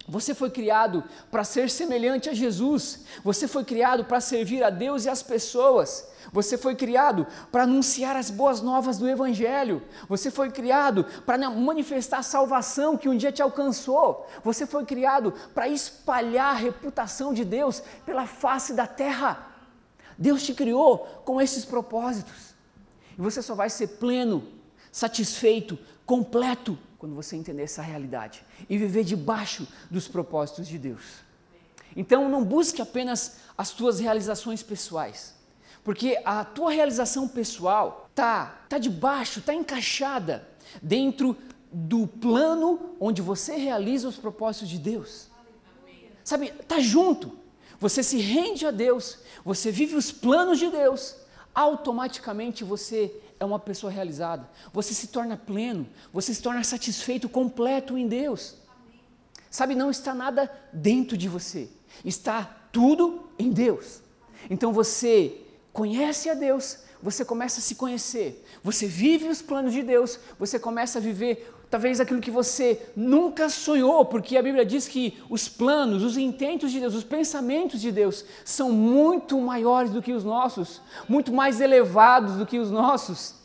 Você 0.10 0.34
foi 0.34 0.50
criado 0.50 1.04
para 1.30 1.44
ser 1.44 1.70
semelhante 1.70 2.30
a 2.30 2.34
Jesus. 2.34 3.02
Você 3.26 3.46
foi 3.46 3.66
criado 3.66 4.06
para 4.06 4.22
servir 4.22 4.64
a 4.64 4.70
Deus 4.70 5.04
e 5.04 5.10
as 5.10 5.22
pessoas. 5.22 6.08
Você 6.32 6.58
foi 6.58 6.76
criado 6.76 7.28
para 7.52 7.64
anunciar 7.64 8.16
as 8.16 8.30
boas 8.32 8.62
novas 8.62 8.98
do 8.98 9.08
Evangelho. 9.10 9.84
Você 10.08 10.32
foi 10.32 10.50
criado 10.50 11.06
para 11.26 11.50
manifestar 11.50 12.20
a 12.20 12.24
salvação 12.24 12.96
que 12.96 13.10
um 13.10 13.18
dia 13.18 13.34
te 13.34 13.42
alcançou. 13.42 14.26
Você 14.46 14.66
foi 14.66 14.86
criado 14.86 15.34
para 15.54 15.68
espalhar 15.68 16.56
a 16.56 16.58
reputação 16.58 17.34
de 17.34 17.44
Deus 17.44 17.84
pela 18.06 18.26
face 18.26 18.74
da 18.74 18.88
terra. 18.88 19.46
Deus 20.18 20.42
te 20.42 20.54
criou 20.54 21.00
com 21.26 21.42
esses 21.42 21.66
propósitos. 21.66 22.56
E 23.18 23.22
você 23.22 23.42
só 23.42 23.54
vai 23.54 23.70
ser 23.70 23.88
pleno, 23.88 24.48
satisfeito, 24.90 25.78
completo 26.06 26.80
quando 26.98 27.16
você 27.16 27.36
entender 27.36 27.64
essa 27.64 27.82
realidade 27.82 28.44
e 28.70 28.78
viver 28.78 29.04
debaixo 29.04 29.68
dos 29.90 30.08
propósitos 30.08 30.68
de 30.68 30.78
Deus. 30.78 31.26
Então 31.96 32.30
não 32.30 32.44
busque 32.44 32.82
apenas 32.82 33.38
as 33.58 33.72
tuas 33.72 34.00
realizações 34.00 34.62
pessoais 34.62 35.38
porque 35.88 36.20
a 36.26 36.44
tua 36.44 36.70
realização 36.70 37.30
pessoal 37.30 38.10
tá 38.14 38.60
tá 38.68 38.78
debaixo, 38.78 39.40
tá 39.42 39.54
encaixada 39.54 40.46
dentro 40.82 41.38
do 41.72 42.06
plano 42.06 42.94
onde 43.00 43.22
você 43.22 43.56
realiza 43.56 44.06
os 44.06 44.18
propósitos 44.18 44.68
de 44.68 44.80
Deus. 44.80 45.28
Sabe, 46.26 46.52
tá 46.68 46.78
junto. 46.82 47.40
Você 47.80 48.04
se 48.04 48.18
rende 48.18 48.66
a 48.66 48.72
Deus, 48.72 49.20
você 49.46 49.72
vive 49.72 49.96
os 49.96 50.12
planos 50.12 50.60
de 50.60 50.70
Deus, 50.70 51.16
automaticamente 51.56 52.66
você 52.66 53.16
é 53.40 53.46
uma 53.46 53.60
pessoa 53.60 53.92
realizada. 53.92 54.50
Você 54.74 54.94
se 54.94 55.08
torna 55.08 55.38
pleno, 55.38 55.88
você 56.12 56.34
se 56.34 56.42
torna 56.42 56.64
satisfeito, 56.64 57.30
completo 57.30 57.98
em 57.98 58.08
Deus. 58.08 58.56
Sabe, 59.50 59.76
não 59.76 59.90
está 59.90 60.14
nada 60.14 60.52
dentro 60.74 61.18
de 61.18 61.30
você, 61.30 61.70
está 62.04 62.44
tudo 62.72 63.30
em 63.40 63.52
Deus. 63.52 64.02
Então 64.50 64.74
você 64.74 65.42
conhece 65.72 66.30
a 66.30 66.34
Deus, 66.34 66.80
você 67.02 67.24
começa 67.24 67.60
a 67.60 67.64
se 67.64 67.76
conhecer, 67.76 68.46
você 68.64 68.88
vive 68.88 69.30
os 69.30 69.42
planos 69.42 69.74
de 69.74 69.84
Deus, 69.84 70.20
você 70.38 70.60
começa 70.60 71.00
a 71.00 71.02
viver 71.02 71.54
talvez 71.70 72.00
aquilo 72.00 72.22
que 72.22 72.32
você 72.32 72.90
nunca 72.96 73.50
sonhou, 73.50 74.06
porque 74.06 74.38
a 74.38 74.42
Bíblia 74.42 74.66
diz 74.66 74.88
que 74.88 75.22
os 75.30 75.50
planos, 75.50 76.04
os 76.04 76.18
intentos 76.18 76.72
de 76.72 76.80
Deus, 76.80 76.96
os 76.96 77.04
pensamentos 77.04 77.82
de 77.82 77.92
Deus 77.92 78.24
são 78.46 78.72
muito 78.72 79.40
maiores 79.40 79.92
do 79.92 80.02
que 80.02 80.14
os 80.14 80.24
nossos, 80.24 80.82
muito 81.08 81.34
mais 81.34 81.60
elevados 81.60 82.36
do 82.36 82.46
que 82.46 82.60
os 82.60 82.72
nossos. 82.72 83.36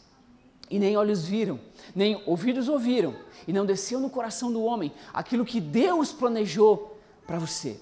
E 0.70 0.78
nem 0.78 0.96
olhos 0.96 1.24
viram, 1.24 1.60
nem 1.94 2.22
ouvidos 2.24 2.68
ouviram, 2.68 3.14
e 3.46 3.52
não 3.52 3.66
desceu 3.66 4.00
no 4.00 4.08
coração 4.08 4.52
do 4.52 4.62
homem 4.62 4.92
aquilo 5.12 5.44
que 5.44 5.60
Deus 5.60 6.12
planejou 6.12 6.98
para 7.26 7.38
você. 7.38 7.80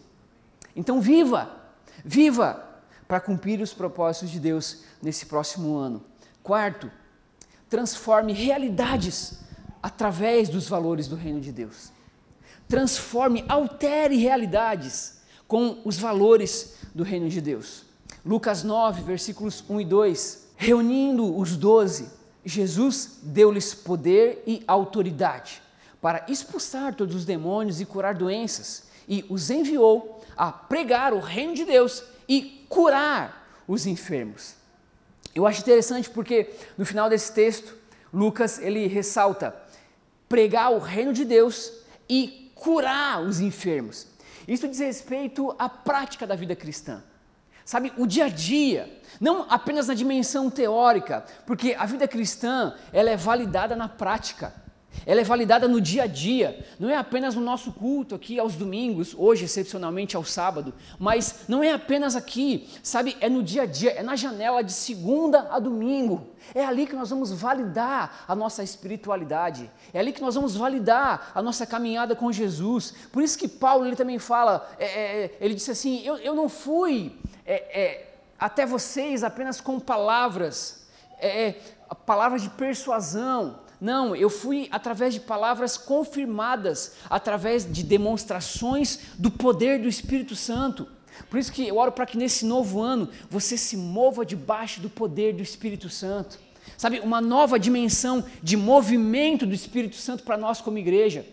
Então 0.74 1.00
viva, 1.00 1.50
viva 2.04 2.64
para 3.06 3.20
cumprir 3.20 3.60
os 3.60 3.74
propósitos 3.74 4.30
de 4.30 4.40
Deus 4.40 4.84
nesse 5.02 5.26
próximo 5.26 5.76
ano. 5.76 6.02
Quarto, 6.42 6.90
transforme 7.68 8.32
realidades 8.32 9.39
através 9.82 10.48
dos 10.48 10.68
valores 10.68 11.08
do 11.08 11.16
reino 11.16 11.40
de 11.40 11.52
Deus. 11.52 11.90
Transforme, 12.68 13.44
altere 13.48 14.16
realidades 14.16 15.20
com 15.48 15.80
os 15.84 15.98
valores 15.98 16.76
do 16.94 17.02
reino 17.02 17.28
de 17.28 17.40
Deus. 17.40 17.84
Lucas 18.24 18.62
9, 18.62 19.02
versículos 19.02 19.64
1 19.68 19.80
e 19.80 19.84
2. 19.84 20.46
Reunindo 20.56 21.36
os 21.36 21.56
doze, 21.56 22.10
Jesus 22.44 23.18
deu-lhes 23.22 23.74
poder 23.74 24.42
e 24.46 24.62
autoridade 24.66 25.62
para 26.00 26.24
expulsar 26.28 26.94
todos 26.94 27.14
os 27.14 27.24
demônios 27.24 27.80
e 27.80 27.84
curar 27.84 28.14
doenças, 28.14 28.84
e 29.08 29.24
os 29.28 29.50
enviou 29.50 30.22
a 30.36 30.50
pregar 30.50 31.12
o 31.12 31.18
reino 31.18 31.54
de 31.54 31.64
Deus 31.64 32.02
e 32.28 32.64
curar 32.68 33.62
os 33.66 33.86
enfermos. 33.86 34.54
Eu 35.34 35.46
acho 35.46 35.60
interessante 35.60 36.08
porque 36.08 36.50
no 36.78 36.86
final 36.86 37.08
desse 37.08 37.32
texto, 37.32 37.76
Lucas 38.12 38.58
ele 38.58 38.86
ressalta 38.86 39.54
pregar 40.30 40.72
o 40.72 40.78
reino 40.78 41.12
de 41.12 41.24
Deus 41.24 41.72
e 42.08 42.52
curar 42.54 43.20
os 43.20 43.40
enfermos. 43.40 44.06
Isso 44.46 44.68
diz 44.68 44.78
respeito 44.78 45.52
à 45.58 45.68
prática 45.68 46.24
da 46.24 46.36
vida 46.36 46.54
cristã. 46.54 47.02
Sabe, 47.64 47.92
o 47.98 48.06
dia 48.06 48.26
a 48.26 48.28
dia, 48.28 49.00
não 49.20 49.44
apenas 49.50 49.88
na 49.88 49.94
dimensão 49.94 50.48
teórica, 50.48 51.24
porque 51.44 51.74
a 51.76 51.84
vida 51.84 52.06
cristã, 52.06 52.74
ela 52.92 53.10
é 53.10 53.16
validada 53.16 53.74
na 53.74 53.88
prática. 53.88 54.54
Ela 55.06 55.20
é 55.20 55.24
validada 55.24 55.66
no 55.66 55.80
dia 55.80 56.04
a 56.04 56.06
dia, 56.06 56.64
não 56.78 56.90
é 56.90 56.96
apenas 56.96 57.34
no 57.34 57.40
nosso 57.40 57.72
culto 57.72 58.14
aqui 58.14 58.38
aos 58.38 58.54
domingos, 58.54 59.14
hoje 59.16 59.44
excepcionalmente 59.44 60.16
ao 60.16 60.24
sábado, 60.24 60.74
mas 60.98 61.46
não 61.48 61.62
é 61.62 61.72
apenas 61.72 62.16
aqui, 62.16 62.68
sabe? 62.82 63.16
É 63.20 63.28
no 63.28 63.42
dia 63.42 63.62
a 63.62 63.66
dia, 63.66 63.92
é 63.92 64.02
na 64.02 64.16
janela 64.16 64.62
de 64.62 64.72
segunda 64.72 65.48
a 65.50 65.58
domingo. 65.58 66.28
É 66.54 66.64
ali 66.64 66.86
que 66.86 66.96
nós 66.96 67.10
vamos 67.10 67.30
validar 67.32 68.24
a 68.26 68.34
nossa 68.34 68.62
espiritualidade, 68.62 69.70
é 69.92 69.98
ali 69.98 70.12
que 70.12 70.22
nós 70.22 70.34
vamos 70.34 70.56
validar 70.56 71.32
a 71.34 71.42
nossa 71.42 71.66
caminhada 71.66 72.16
com 72.16 72.32
Jesus. 72.32 72.94
Por 73.12 73.22
isso 73.22 73.38
que 73.38 73.48
Paulo 73.48 73.86
ele 73.86 73.96
também 73.96 74.18
fala, 74.18 74.68
é, 74.78 74.84
é, 74.84 75.38
ele 75.40 75.54
disse 75.54 75.70
assim: 75.70 76.02
Eu, 76.04 76.16
eu 76.16 76.34
não 76.34 76.48
fui 76.48 77.16
é, 77.46 77.80
é 77.80 78.14
até 78.38 78.64
vocês 78.64 79.22
apenas 79.22 79.60
com 79.60 79.78
palavras. 79.78 80.86
É, 81.18 81.48
é 81.48 81.60
palavras 82.06 82.42
de 82.42 82.48
persuasão. 82.50 83.58
Não, 83.80 84.14
eu 84.14 84.28
fui 84.28 84.68
através 84.70 85.14
de 85.14 85.20
palavras 85.20 85.76
confirmadas, 85.76 86.96
através 87.08 87.70
de 87.70 87.82
demonstrações 87.82 88.98
do 89.18 89.30
poder 89.30 89.80
do 89.80 89.88
Espírito 89.88 90.36
Santo. 90.36 90.86
Por 91.28 91.38
isso 91.38 91.52
que 91.52 91.66
eu 91.66 91.76
oro 91.76 91.92
para 91.92 92.06
que 92.06 92.18
nesse 92.18 92.44
novo 92.44 92.80
ano 92.80 93.08
você 93.28 93.56
se 93.56 93.76
mova 93.76 94.24
debaixo 94.24 94.80
do 94.80 94.90
poder 94.90 95.34
do 95.34 95.42
Espírito 95.42 95.88
Santo. 95.88 96.38
Sabe, 96.76 97.00
uma 97.00 97.20
nova 97.20 97.58
dimensão 97.58 98.24
de 98.42 98.56
movimento 98.56 99.46
do 99.46 99.54
Espírito 99.54 99.96
Santo 99.96 100.22
para 100.24 100.36
nós 100.36 100.60
como 100.60 100.78
igreja. 100.78 101.26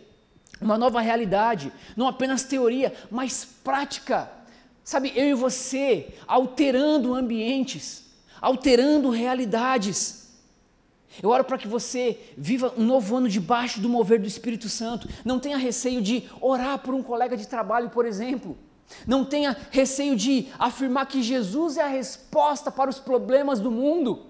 Uma 0.59 0.77
nova 0.77 1.01
realidade, 1.01 1.71
não 1.95 2.07
apenas 2.07 2.43
teoria, 2.43 2.93
mas 3.11 3.45
prática. 3.63 4.31
Sabe, 4.83 5.11
eu 5.15 5.27
e 5.27 5.33
você 5.33 6.15
alterando 6.25 7.13
ambientes, 7.13 8.05
alterando 8.41 9.09
realidades. 9.09 10.26
Eu 11.21 11.29
oro 11.29 11.43
para 11.43 11.57
que 11.57 11.67
você 11.67 12.19
viva 12.37 12.73
um 12.77 12.83
novo 12.83 13.15
ano 13.15 13.29
debaixo 13.29 13.79
do 13.79 13.89
mover 13.89 14.19
do 14.19 14.27
Espírito 14.27 14.69
Santo. 14.69 15.07
Não 15.25 15.39
tenha 15.39 15.57
receio 15.57 16.01
de 16.01 16.23
orar 16.41 16.79
por 16.79 16.93
um 16.93 17.03
colega 17.03 17.35
de 17.35 17.47
trabalho, 17.47 17.89
por 17.89 18.05
exemplo. 18.05 18.57
Não 19.05 19.25
tenha 19.25 19.55
receio 19.71 20.15
de 20.15 20.47
afirmar 20.57 21.07
que 21.07 21.21
Jesus 21.21 21.77
é 21.77 21.81
a 21.81 21.87
resposta 21.87 22.71
para 22.71 22.89
os 22.89 22.99
problemas 22.99 23.59
do 23.59 23.71
mundo. 23.71 24.25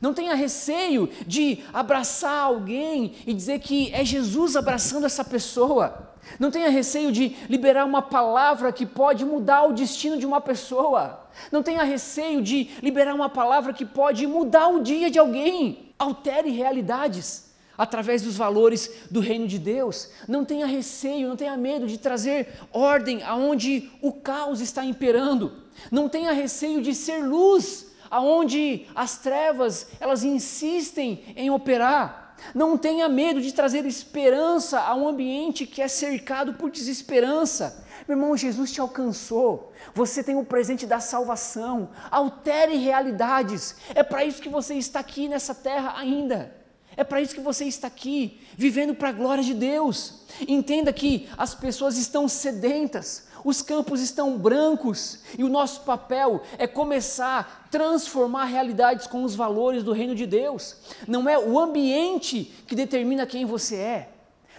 Não 0.00 0.12
tenha 0.12 0.34
receio 0.34 1.08
de 1.26 1.60
abraçar 1.72 2.44
alguém 2.44 3.14
e 3.26 3.32
dizer 3.32 3.60
que 3.60 3.90
é 3.94 4.04
Jesus 4.04 4.56
abraçando 4.56 5.06
essa 5.06 5.24
pessoa. 5.24 6.12
Não 6.38 6.50
tenha 6.50 6.68
receio 6.68 7.12
de 7.12 7.36
liberar 7.48 7.84
uma 7.84 8.02
palavra 8.02 8.72
que 8.72 8.84
pode 8.84 9.24
mudar 9.24 9.64
o 9.64 9.72
destino 9.72 10.18
de 10.18 10.26
uma 10.26 10.40
pessoa. 10.40 11.26
Não 11.50 11.62
tenha 11.62 11.82
receio 11.82 12.42
de 12.42 12.70
liberar 12.82 13.14
uma 13.14 13.28
palavra 13.28 13.72
que 13.72 13.86
pode 13.86 14.26
mudar 14.26 14.68
o 14.68 14.82
dia 14.82 15.10
de 15.10 15.18
alguém. 15.18 15.85
Altere 15.98 16.50
realidades 16.50 17.46
através 17.76 18.22
dos 18.22 18.36
valores 18.36 18.90
do 19.10 19.20
reino 19.20 19.46
de 19.46 19.58
Deus. 19.58 20.10
Não 20.26 20.44
tenha 20.44 20.66
receio, 20.66 21.28
não 21.28 21.36
tenha 21.36 21.56
medo 21.56 21.86
de 21.86 21.98
trazer 21.98 22.48
ordem 22.72 23.22
aonde 23.22 23.90
o 24.00 24.12
caos 24.12 24.60
está 24.60 24.84
imperando. 24.84 25.52
Não 25.90 26.08
tenha 26.08 26.32
receio 26.32 26.80
de 26.80 26.94
ser 26.94 27.24
luz 27.24 27.94
aonde 28.10 28.86
as 28.94 29.18
trevas 29.18 29.88
elas 30.00 30.24
insistem 30.24 31.22
em 31.36 31.50
operar. 31.50 32.36
Não 32.54 32.76
tenha 32.76 33.08
medo 33.08 33.40
de 33.40 33.52
trazer 33.52 33.84
esperança 33.86 34.80
a 34.80 34.94
um 34.94 35.08
ambiente 35.08 35.66
que 35.66 35.80
é 35.80 35.88
cercado 35.88 36.54
por 36.54 36.70
desesperança. 36.70 37.85
Meu 38.06 38.16
irmão, 38.16 38.36
Jesus 38.36 38.70
te 38.70 38.80
alcançou. 38.80 39.72
Você 39.94 40.22
tem 40.22 40.36
o 40.36 40.44
presente 40.44 40.86
da 40.86 41.00
salvação. 41.00 41.90
Altere 42.10 42.76
realidades. 42.76 43.76
É 43.94 44.02
para 44.02 44.24
isso 44.24 44.40
que 44.40 44.48
você 44.48 44.74
está 44.74 45.00
aqui 45.00 45.28
nessa 45.28 45.54
terra 45.54 45.94
ainda. 45.96 46.54
É 46.96 47.04
para 47.04 47.20
isso 47.20 47.34
que 47.34 47.40
você 47.40 47.66
está 47.66 47.88
aqui, 47.88 48.40
vivendo 48.56 48.94
para 48.94 49.10
a 49.10 49.12
glória 49.12 49.44
de 49.44 49.52
Deus. 49.52 50.22
Entenda 50.48 50.92
que 50.92 51.28
as 51.36 51.54
pessoas 51.54 51.98
estão 51.98 52.26
sedentas, 52.26 53.28
os 53.44 53.60
campos 53.60 54.00
estão 54.00 54.38
brancos 54.38 55.18
e 55.36 55.44
o 55.44 55.48
nosso 55.48 55.82
papel 55.82 56.40
é 56.56 56.66
começar 56.66 57.38
a 57.38 57.68
transformar 57.68 58.46
realidades 58.46 59.06
com 59.06 59.24
os 59.24 59.34
valores 59.34 59.82
do 59.82 59.92
reino 59.92 60.14
de 60.14 60.26
Deus. 60.26 60.76
Não 61.06 61.28
é 61.28 61.38
o 61.38 61.58
ambiente 61.58 62.44
que 62.66 62.74
determina 62.74 63.26
quem 63.26 63.44
você 63.44 63.76
é, 63.76 64.08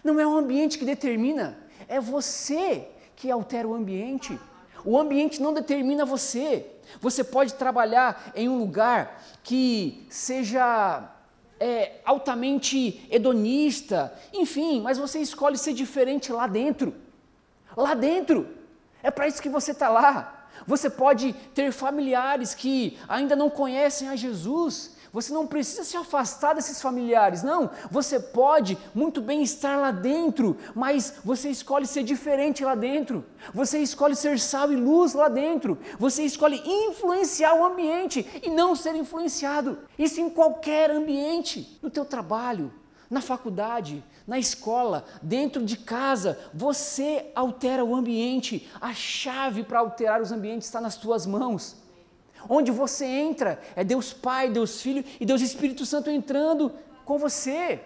não 0.03 0.19
é 0.19 0.27
o 0.27 0.38
ambiente 0.38 0.77
que 0.77 0.86
determina, 0.86 1.57
é 1.88 1.99
você 1.99 2.88
que 3.17 3.30
altera 3.30 3.67
o 3.67 3.73
ambiente. 3.73 4.39
O 4.86 4.97
ambiente 4.97 5.41
não 5.41 5.53
determina 5.53 6.06
você. 6.06 6.65
Você 7.01 7.23
pode 7.23 7.56
trabalhar 7.56 8.32
em 8.36 8.47
um 8.47 8.58
lugar 8.58 9.21
que 9.43 10.06
seja 10.10 11.10
é, 11.60 11.99
altamente 12.06 13.06
hedonista, 13.12 14.13
enfim, 14.32 14.80
mas 14.80 14.97
você 14.97 15.19
escolhe 15.19 15.58
ser 15.58 15.73
diferente 15.73 16.32
lá 16.32 16.47
dentro. 16.47 16.93
Lá 17.75 17.93
dentro. 17.93 18.47
É 19.01 19.12
para 19.12 19.27
isso 19.27 19.41
que 19.41 19.49
você 19.49 19.71
está 19.71 19.89
lá. 19.89 20.47
Você 20.65 20.89
pode 20.89 21.34
ter 21.53 21.71
familiares 21.71 22.53
que 22.53 22.97
ainda 23.10 23.36
não 23.36 23.49
conhecem 23.49 24.10
a 24.10 24.15
Jesus. 24.15 24.95
Você 25.13 25.34
não 25.34 25.48
precisa 25.48 25.84
se 25.84 25.96
afastar 25.96 26.54
desses 26.54 26.82
familiares, 26.82 27.43
não. 27.43 27.70
Você 27.89 28.20
pode 28.20 28.78
muito 28.93 29.22
bem 29.22 29.41
estar 29.41 29.78
lá 29.78 29.91
dentro, 29.91 30.58
mas 30.76 31.15
você 31.24 31.50
escolhe 31.50 31.88
ser 31.88 32.04
diferente 32.04 32.63
lá 32.63 32.76
dentro. 32.76 33.26
Você 33.54 33.80
escolhe 33.80 34.15
ser 34.15 34.39
sal 34.39 34.72
e 34.72 34.76
luz 34.76 35.13
lá 35.13 35.30
dentro. 35.30 35.78
Você 35.98 36.24
escolhe 36.24 36.62
influenciar 36.65 37.56
o 37.56 37.65
ambiente 37.65 38.26
e 38.43 38.50
não 38.50 38.76
ser 38.76 38.96
influenciado. 38.96 39.80
Isso 39.98 40.20
em 40.20 40.30
qualquer 40.30 40.91
ambiente, 40.91 41.80
no 41.82 41.89
teu 41.89 42.04
trabalho, 42.04 42.72
na 43.10 43.22
faculdade, 43.22 44.04
na 44.28 44.38
escola, 44.38 45.06
dentro 45.22 45.63
de 45.63 45.78
casa, 45.78 46.38
você 46.54 47.32
altera 47.34 47.86
o 47.86 47.96
ambiente. 47.96 48.70
A 48.82 48.93
chave 48.93 49.63
para 49.63 49.80
alterar 49.80 50.22
os 50.22 50.32
ambientes 50.32 50.67
está 50.67 50.82
nas 50.82 50.98
tuas 50.98 51.26
mãos. 51.26 51.87
Onde 52.50 52.71
você 52.71 53.06
entra, 53.06 53.60
é 53.76 53.84
Deus 53.84 54.13
Pai, 54.13 54.50
Deus 54.50 54.82
Filho 54.82 55.04
e 55.19 55.26
Deus 55.26 55.41
Espírito 55.41 55.86
Santo 55.86 56.10
entrando 56.10 56.71
com 57.06 57.17
você. 57.17 57.80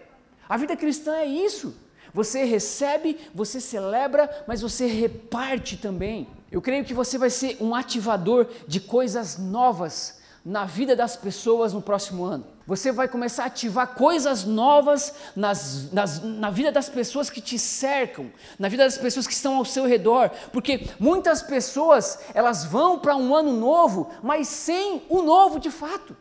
A 0.47 0.57
vida 0.57 0.75
cristã 0.75 1.15
é 1.17 1.25
isso. 1.25 1.75
Você 2.13 2.43
recebe, 2.43 3.17
você 3.33 3.61
celebra, 3.61 4.29
mas 4.47 4.61
você 4.61 4.85
reparte 4.85 5.77
também. 5.77 6.27
Eu 6.51 6.61
creio 6.61 6.83
que 6.83 6.93
você 6.93 7.17
vai 7.17 7.29
ser 7.29 7.57
um 7.61 7.73
ativador 7.73 8.47
de 8.67 8.81
coisas 8.81 9.37
novas 9.37 10.19
na 10.43 10.65
vida 10.65 10.95
das 10.95 11.15
pessoas 11.15 11.71
no 11.71 11.81
próximo 11.81 12.25
ano. 12.25 12.45
Você 12.71 12.89
vai 12.89 13.05
começar 13.05 13.43
a 13.43 13.47
ativar 13.47 13.95
coisas 13.95 14.45
novas 14.45 15.13
nas, 15.35 15.91
nas, 15.91 16.23
na 16.23 16.49
vida 16.49 16.71
das 16.71 16.87
pessoas 16.87 17.29
que 17.29 17.41
te 17.41 17.59
cercam, 17.59 18.31
na 18.57 18.69
vida 18.69 18.85
das 18.85 18.97
pessoas 18.97 19.27
que 19.27 19.33
estão 19.33 19.57
ao 19.57 19.65
seu 19.65 19.85
redor, 19.85 20.31
porque 20.53 20.87
muitas 20.97 21.41
pessoas 21.41 22.19
elas 22.33 22.63
vão 22.63 22.97
para 22.97 23.13
um 23.17 23.35
ano 23.35 23.51
novo, 23.51 24.09
mas 24.23 24.47
sem 24.47 25.03
o 25.09 25.21
novo 25.21 25.59
de 25.59 25.69
fato. 25.69 26.15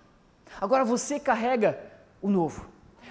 Agora 0.61 0.85
você 0.85 1.21
carrega 1.21 1.79
o 2.21 2.29
novo, 2.29 2.67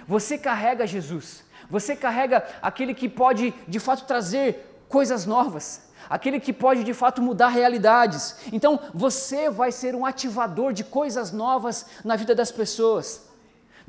você 0.06 0.36
carrega 0.36 0.86
Jesus, 0.86 1.42
você 1.70 1.96
carrega 1.96 2.46
aquele 2.60 2.92
que 2.92 3.08
pode 3.08 3.54
de 3.66 3.80
fato 3.80 4.04
trazer 4.04 4.84
coisas 4.86 5.24
novas 5.24 5.88
aquele 6.08 6.40
que 6.40 6.52
pode 6.52 6.82
de 6.82 6.92
fato 6.92 7.22
mudar 7.22 7.48
realidades. 7.48 8.36
Então 8.52 8.80
você 8.92 9.48
vai 9.48 9.70
ser 9.70 9.94
um 9.94 10.04
ativador 10.04 10.72
de 10.72 10.82
coisas 10.82 11.30
novas 11.30 11.86
na 12.04 12.16
vida 12.16 12.34
das 12.34 12.50
pessoas. 12.50 13.29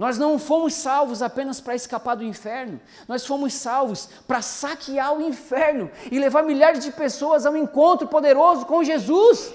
Nós 0.01 0.17
não 0.17 0.39
fomos 0.39 0.73
salvos 0.73 1.21
apenas 1.21 1.61
para 1.61 1.75
escapar 1.75 2.15
do 2.15 2.23
inferno, 2.23 2.81
nós 3.07 3.23
fomos 3.23 3.53
salvos 3.53 4.09
para 4.27 4.41
saquear 4.41 5.13
o 5.13 5.21
inferno 5.21 5.91
e 6.11 6.17
levar 6.17 6.41
milhares 6.41 6.83
de 6.83 6.91
pessoas 6.91 7.45
a 7.45 7.51
um 7.51 7.55
encontro 7.55 8.07
poderoso 8.07 8.65
com 8.65 8.83
Jesus, 8.83 9.53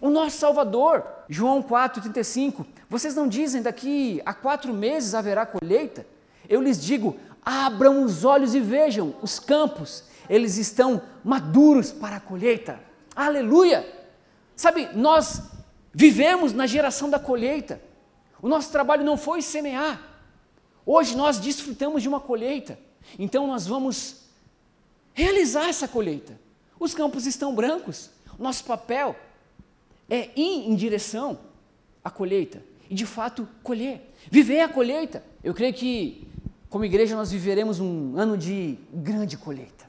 o 0.00 0.10
nosso 0.10 0.38
Salvador. 0.38 1.04
João 1.28 1.62
4,35: 1.62 2.66
Vocês 2.90 3.14
não 3.14 3.28
dizem 3.28 3.62
daqui 3.62 4.20
a 4.26 4.34
quatro 4.34 4.74
meses 4.74 5.14
haverá 5.14 5.46
colheita? 5.46 6.04
Eu 6.48 6.60
lhes 6.60 6.84
digo: 6.84 7.16
abram 7.40 8.02
os 8.02 8.24
olhos 8.24 8.56
e 8.56 8.60
vejam 8.60 9.14
os 9.22 9.38
campos 9.38 10.02
eles 10.28 10.56
estão 10.56 11.00
maduros 11.22 11.92
para 11.92 12.16
a 12.16 12.20
colheita. 12.20 12.80
Aleluia! 13.14 13.86
Sabe, 14.56 14.88
nós 14.94 15.42
vivemos 15.94 16.52
na 16.52 16.66
geração 16.66 17.08
da 17.08 17.20
colheita. 17.20 17.85
O 18.46 18.48
nosso 18.48 18.70
trabalho 18.70 19.02
não 19.02 19.16
foi 19.16 19.42
semear. 19.42 20.00
Hoje 20.86 21.16
nós 21.16 21.40
desfrutamos 21.40 22.00
de 22.00 22.08
uma 22.08 22.20
colheita. 22.20 22.78
Então 23.18 23.44
nós 23.44 23.66
vamos 23.66 24.18
realizar 25.12 25.68
essa 25.68 25.88
colheita. 25.88 26.38
Os 26.78 26.94
campos 26.94 27.26
estão 27.26 27.52
brancos. 27.52 28.08
Nosso 28.38 28.62
papel 28.62 29.16
é 30.08 30.30
ir 30.36 30.70
em 30.70 30.76
direção 30.76 31.40
à 32.04 32.08
colheita 32.08 32.62
e 32.88 32.94
de 32.94 33.04
fato 33.04 33.48
colher, 33.64 34.14
viver 34.30 34.60
a 34.60 34.68
colheita. 34.68 35.24
Eu 35.42 35.52
creio 35.52 35.74
que 35.74 36.28
como 36.70 36.84
igreja 36.84 37.16
nós 37.16 37.32
viveremos 37.32 37.80
um 37.80 38.16
ano 38.16 38.38
de 38.38 38.78
grande 38.92 39.36
colheita. 39.36 39.86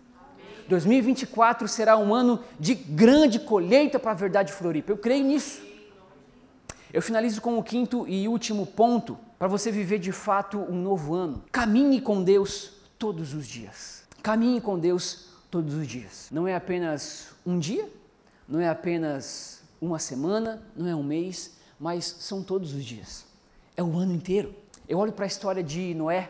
2024 0.67 1.67
será 1.67 1.96
um 1.96 2.12
ano 2.12 2.43
de 2.60 2.74
grande 2.74 3.39
colheita 3.39 4.00
para 4.00 4.13
a 4.13 4.15
verdade 4.15 4.52
Floripa. 4.52 4.91
Eu 4.91 4.98
creio 4.98 5.24
nisso. 5.24 5.67
Eu 6.93 7.02
finalizo 7.02 7.41
com 7.41 7.58
o 7.58 7.63
quinto 7.63 8.08
e 8.08 8.28
último 8.28 8.65
ponto 8.65 9.17
para 9.38 9.47
você 9.47 9.71
viver 9.71 10.00
de 10.00 10.12
fato 10.12 10.58
um 10.58 10.82
novo 10.82 11.13
ano. 11.13 11.43
Caminhe 11.52 12.00
com 12.00 12.23
Deus 12.23 12.71
todos 12.97 13.34
os 13.34 13.45
dias. 13.45 14.04
Caminhe 14.23 14.62
com 14.62 14.80
Deus 14.80 15.28
todos 15.52 15.73
os 15.73 15.86
dias. 15.86 16.30
Não 16.32 16.47
é 16.47 16.56
apenas 16.56 17.34
um 17.45 17.60
dia, 17.60 17.89
não 18.47 18.60
é 18.60 18.69
apenas 18.69 19.62
uma 19.82 20.00
semana, 20.00 20.62
não 20.76 20.88
é 20.88 20.95
um 20.95 21.04
mês, 21.04 21.58
mas 21.78 22.06
são 22.19 22.41
todos 22.41 22.73
os 22.73 22.84
dias. 22.84 23.26
É 23.76 23.84
o 23.84 23.97
ano 23.97 24.13
inteiro. 24.13 24.56
Eu 24.88 24.97
olho 24.97 25.12
para 25.12 25.26
a 25.26 25.28
história 25.28 25.62
de 25.62 25.93
Noé 25.93 26.30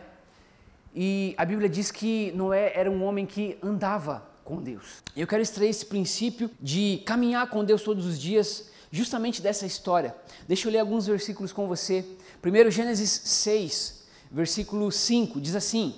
e 0.94 1.34
a 1.38 1.44
Bíblia 1.44 1.68
diz 1.68 1.92
que 1.92 2.32
Noé 2.32 2.72
era 2.74 2.90
um 2.90 3.04
homem 3.04 3.24
que 3.24 3.56
andava 3.62 4.26
com 4.44 4.60
Deus. 4.60 5.04
Eu 5.16 5.26
quero 5.26 5.42
extrair 5.42 5.68
esse 5.68 5.86
princípio 5.86 6.50
de 6.60 7.02
caminhar 7.06 7.48
com 7.48 7.64
Deus 7.64 7.82
todos 7.82 8.04
os 8.04 8.18
dias, 8.18 8.70
justamente 8.90 9.42
dessa 9.42 9.66
história. 9.66 10.14
Deixa 10.46 10.68
eu 10.68 10.72
ler 10.72 10.78
alguns 10.78 11.06
versículos 11.06 11.52
com 11.52 11.66
você. 11.66 12.04
Primeiro 12.40 12.70
Gênesis 12.70 13.10
6, 13.10 14.04
versículo 14.30 14.90
5, 14.90 15.40
diz 15.40 15.54
assim: 15.54 15.94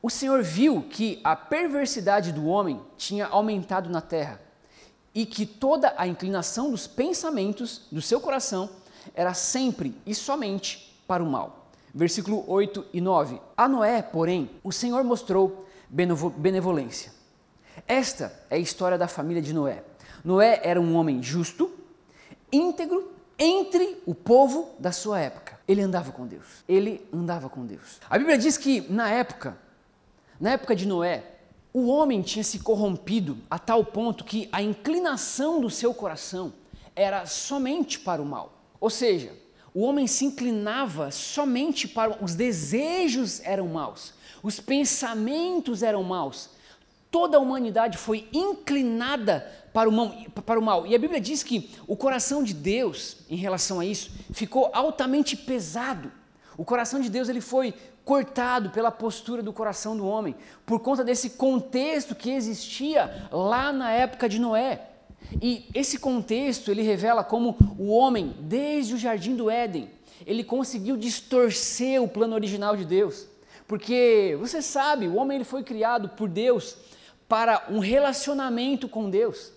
O 0.00 0.10
Senhor 0.10 0.42
viu 0.42 0.82
que 0.82 1.20
a 1.24 1.34
perversidade 1.34 2.32
do 2.32 2.46
homem 2.46 2.80
tinha 2.96 3.26
aumentado 3.26 3.90
na 3.90 4.00
terra 4.00 4.40
e 5.14 5.26
que 5.26 5.44
toda 5.44 5.94
a 5.96 6.06
inclinação 6.06 6.70
dos 6.70 6.86
pensamentos 6.86 7.82
do 7.90 8.00
seu 8.00 8.20
coração 8.20 8.70
era 9.14 9.34
sempre 9.34 9.94
e 10.06 10.14
somente 10.14 10.96
para 11.06 11.22
o 11.22 11.30
mal. 11.30 11.70
Versículo 11.94 12.44
8 12.46 12.86
e 12.92 13.00
9. 13.00 13.40
A 13.56 13.68
Noé, 13.68 14.00
porém, 14.00 14.50
o 14.64 14.72
Senhor 14.72 15.04
mostrou 15.04 15.66
benevolência. 15.90 17.12
Esta 17.86 18.32
é 18.48 18.56
a 18.56 18.58
história 18.58 18.96
da 18.96 19.08
família 19.08 19.42
de 19.42 19.52
Noé. 19.52 19.84
Noé 20.24 20.60
era 20.62 20.80
um 20.80 20.96
homem 20.96 21.22
justo, 21.22 21.70
íntegro 22.52 23.10
entre 23.38 24.02
o 24.06 24.14
povo 24.14 24.74
da 24.78 24.92
sua 24.92 25.18
época. 25.20 25.58
Ele 25.66 25.80
andava 25.80 26.12
com 26.12 26.26
Deus. 26.26 26.46
Ele 26.68 27.04
andava 27.12 27.48
com 27.48 27.64
Deus. 27.64 27.98
A 28.08 28.18
Bíblia 28.18 28.38
diz 28.38 28.56
que 28.56 28.82
na 28.92 29.10
época, 29.10 29.56
na 30.38 30.50
época 30.50 30.76
de 30.76 30.86
Noé, 30.86 31.24
o 31.72 31.88
homem 31.88 32.20
tinha 32.20 32.44
se 32.44 32.58
corrompido 32.58 33.38
a 33.50 33.58
tal 33.58 33.84
ponto 33.84 34.24
que 34.24 34.48
a 34.52 34.60
inclinação 34.60 35.60
do 35.60 35.70
seu 35.70 35.94
coração 35.94 36.52
era 36.94 37.24
somente 37.24 37.98
para 37.98 38.20
o 38.20 38.26
mal. 38.26 38.62
Ou 38.78 38.90
seja, 38.90 39.32
o 39.74 39.82
homem 39.82 40.06
se 40.06 40.26
inclinava 40.26 41.10
somente 41.10 41.88
para 41.88 42.22
os 42.22 42.34
desejos 42.34 43.40
eram 43.40 43.68
maus, 43.68 44.12
os 44.42 44.60
pensamentos 44.60 45.82
eram 45.82 46.02
maus. 46.02 46.50
Toda 47.12 47.36
a 47.36 47.40
humanidade 47.40 47.98
foi 47.98 48.26
inclinada 48.32 49.46
para 49.70 49.88
o, 49.88 50.62
mal. 50.62 50.86
E 50.86 50.94
a 50.94 50.98
Bíblia 50.98 51.20
diz 51.20 51.42
que 51.42 51.70
o 51.86 51.94
coração 51.94 52.42
de 52.42 52.54
Deus, 52.54 53.18
em 53.28 53.36
relação 53.36 53.80
a 53.80 53.84
isso, 53.84 54.10
ficou 54.32 54.70
altamente 54.72 55.36
pesado. 55.36 56.10
O 56.56 56.64
coração 56.64 57.00
de 57.00 57.10
Deus 57.10 57.28
ele 57.28 57.42
foi 57.42 57.74
cortado 58.02 58.70
pela 58.70 58.90
postura 58.90 59.42
do 59.42 59.52
coração 59.52 59.94
do 59.94 60.06
homem, 60.06 60.34
por 60.64 60.80
conta 60.80 61.04
desse 61.04 61.30
contexto 61.30 62.14
que 62.14 62.30
existia 62.30 63.28
lá 63.30 63.70
na 63.72 63.90
época 63.92 64.26
de 64.26 64.40
Noé. 64.40 64.88
E 65.40 65.68
esse 65.74 65.98
contexto 65.98 66.70
ele 66.70 66.82
revela 66.82 67.22
como 67.22 67.56
o 67.78 67.88
homem, 67.90 68.34
desde 68.40 68.94
o 68.94 68.98
jardim 68.98 69.36
do 69.36 69.50
Éden, 69.50 69.90
ele 70.26 70.42
conseguiu 70.42 70.96
distorcer 70.96 72.02
o 72.02 72.08
plano 72.08 72.34
original 72.34 72.74
de 72.74 72.86
Deus. 72.86 73.26
Porque 73.66 74.36
você 74.40 74.60
sabe, 74.60 75.08
o 75.08 75.16
homem 75.16 75.36
ele 75.36 75.44
foi 75.44 75.62
criado 75.62 76.08
por 76.10 76.28
Deus 76.28 76.76
para 77.32 77.64
um 77.70 77.78
relacionamento 77.78 78.86
com 78.86 79.08
Deus. 79.08 79.52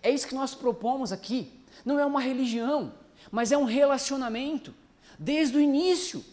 É 0.00 0.12
isso 0.12 0.28
que 0.28 0.34
nós 0.36 0.54
propomos 0.54 1.10
aqui. 1.10 1.52
Não 1.84 1.98
é 1.98 2.06
uma 2.06 2.20
religião, 2.20 2.94
mas 3.32 3.50
é 3.50 3.58
um 3.58 3.64
relacionamento. 3.64 4.72
Desde 5.18 5.56
o 5.56 5.60
início, 5.60 6.24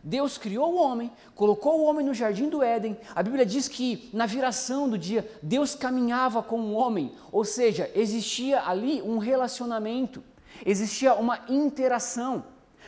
Deus 0.00 0.38
criou 0.38 0.74
o 0.74 0.76
homem, 0.80 1.10
colocou 1.34 1.80
o 1.80 1.84
homem 1.84 2.06
no 2.06 2.14
jardim 2.14 2.48
do 2.48 2.62
Éden. 2.62 2.96
A 3.16 3.20
Bíblia 3.20 3.44
diz 3.44 3.66
que 3.66 4.08
na 4.12 4.26
viração 4.26 4.88
do 4.88 4.96
dia, 4.96 5.28
Deus 5.42 5.74
caminhava 5.74 6.40
com 6.40 6.60
o 6.60 6.72
homem, 6.74 7.10
ou 7.32 7.44
seja, 7.44 7.90
existia 7.92 8.62
ali 8.62 9.02
um 9.02 9.18
relacionamento, 9.18 10.22
existia 10.64 11.14
uma 11.14 11.40
interação. 11.48 12.44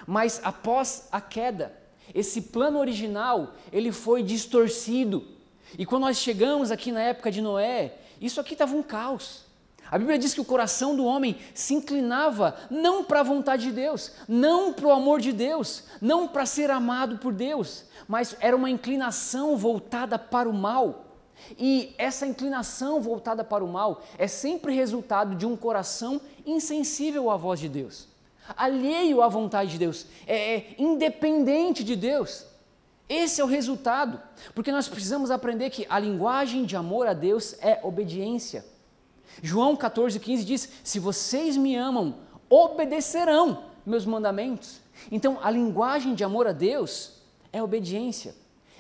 Mas 0.07 0.41
após 0.45 1.09
a 1.11 1.21
queda, 1.21 1.77
esse 2.15 2.43
plano 2.43 2.79
original, 2.79 3.55
ele 3.73 3.91
foi 3.91 4.23
distorcido. 4.23 5.40
E 5.79 5.87
quando 5.87 6.03
nós 6.03 6.19
chegamos 6.19 6.71
aqui 6.71 6.91
na 6.93 7.01
época 7.01 7.31
de 7.31 7.41
Noé, 7.41 7.95
isso 8.21 8.41
aqui 8.41 8.53
estava 8.53 8.75
um 8.75 8.83
caos. 8.83 9.51
A 9.91 9.99
Bíblia 9.99 10.19
diz 10.19 10.33
que 10.33 10.41
o 10.41 10.45
coração 10.45 10.95
do 10.95 11.05
homem 11.05 11.37
se 11.53 11.75
inclinava 11.75 12.55
não 12.71 13.03
para 13.03 13.21
a 13.21 13.25
vontade 13.25 13.65
de 13.65 13.73
Deus, 13.73 14.13
não 14.29 14.73
para 14.73 14.87
o 14.87 14.93
amor 14.93 15.21
de 15.21 15.33
Deus, 15.33 15.85
não 16.01 16.29
para 16.29 16.47
ser 16.47 16.71
amado 16.71 17.19
por 17.19 17.33
Deus, 17.33 17.85
mas 18.07 18.37
era 18.41 18.55
uma 18.55 18.71
inclinação 18.71 19.57
voltada 19.57 20.17
para 20.17 20.49
o 20.49 20.55
mal. 20.55 21.07
E 21.59 21.93
essa 21.99 22.25
inclinação 22.25 23.01
voltada 23.01 23.43
para 23.43 23.65
o 23.65 23.69
mal 23.69 24.03
é 24.17 24.29
sempre 24.29 24.75
resultado 24.75 25.35
de 25.35 25.45
um 25.45 25.57
coração 25.57 26.21
insensível 26.47 27.29
à 27.29 27.37
voz 27.37 27.59
de 27.59 27.69
Deus, 27.69 28.07
alheio 28.57 29.23
à 29.23 29.29
vontade 29.29 29.73
de 29.73 29.79
Deus, 29.79 30.07
é, 30.27 30.55
é 30.55 30.75
independente 30.79 31.83
de 31.83 31.97
Deus. 31.97 32.47
Esse 33.11 33.41
é 33.41 33.45
o 33.45 33.49
resultado, 33.49 34.21
porque 34.55 34.71
nós 34.71 34.87
precisamos 34.87 35.33
aprender 35.33 35.71
que 35.71 35.85
a 35.91 35.99
linguagem 35.99 36.65
de 36.65 36.77
amor 36.77 37.09
a 37.09 37.13
Deus 37.13 37.57
é 37.61 37.81
obediência. 37.83 38.65
João 39.43 39.77
14,15 39.77 40.45
diz: 40.45 40.69
Se 40.85 41.01
vocês 41.01 41.57
me 41.57 41.75
amam, 41.75 42.15
obedecerão 42.49 43.65
meus 43.85 44.07
mandamentos. 44.07 44.81
Então, 45.11 45.41
a 45.43 45.51
linguagem 45.51 46.15
de 46.15 46.23
amor 46.23 46.47
a 46.47 46.53
Deus 46.53 47.15
é 47.53 47.61
obediência. 47.61 48.33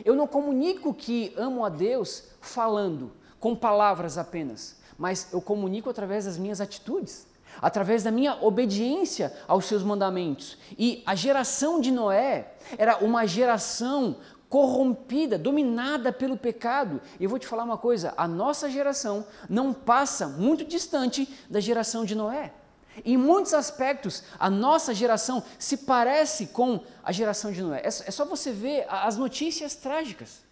Eu 0.04 0.14
não 0.14 0.28
comunico 0.28 0.94
que 0.94 1.34
amo 1.36 1.64
a 1.64 1.68
Deus 1.68 2.28
falando, 2.40 3.10
com 3.40 3.56
palavras 3.56 4.16
apenas, 4.16 4.76
mas 4.96 5.26
eu 5.32 5.42
comunico 5.42 5.90
através 5.90 6.26
das 6.26 6.38
minhas 6.38 6.60
atitudes, 6.60 7.26
através 7.61 8.03
da 8.03 8.11
minha 8.11 8.37
obediência 8.40 9.33
aos 9.46 9.66
seus 9.66 9.83
mandamentos. 9.83 10.57
E 10.79 11.03
a 11.07 11.14
geração 11.14 11.81
de 11.81 11.90
Noé 11.90 12.55
era 12.79 12.99
uma 12.99 13.27
geração 13.27 14.16
corrompida, 14.49 15.38
dominada 15.38 16.12
pelo 16.12 16.37
pecado. 16.37 17.01
E 17.18 17.25
eu 17.25 17.31
vou 17.31 17.38
te 17.38 17.46
falar 17.46 17.64
uma 17.64 17.79
coisa: 17.79 18.12
a 18.16 18.27
nossa 18.27 18.68
geração 18.68 19.25
não 19.49 19.73
passa 19.73 20.27
muito 20.27 20.64
distante 20.64 21.29
da 21.49 21.61
geração 21.61 22.05
de 22.05 22.14
Noé. 22.14 22.53
Em 23.05 23.16
muitos 23.16 23.55
aspectos, 23.55 24.25
a 24.38 24.51
nossa 24.51 24.92
geração 24.92 25.42
se 25.59 25.77
parece 25.79 26.49
com 26.49 26.81
a 27.05 27.12
geração 27.12 27.53
de 27.53 27.62
Noé. 27.62 27.81
É, 27.81 27.87
é 27.87 28.11
só 28.11 28.25
você 28.25 28.51
ver 28.51 28.85
as 28.88 29.16
notícias 29.16 29.77
trágicas, 29.77 30.42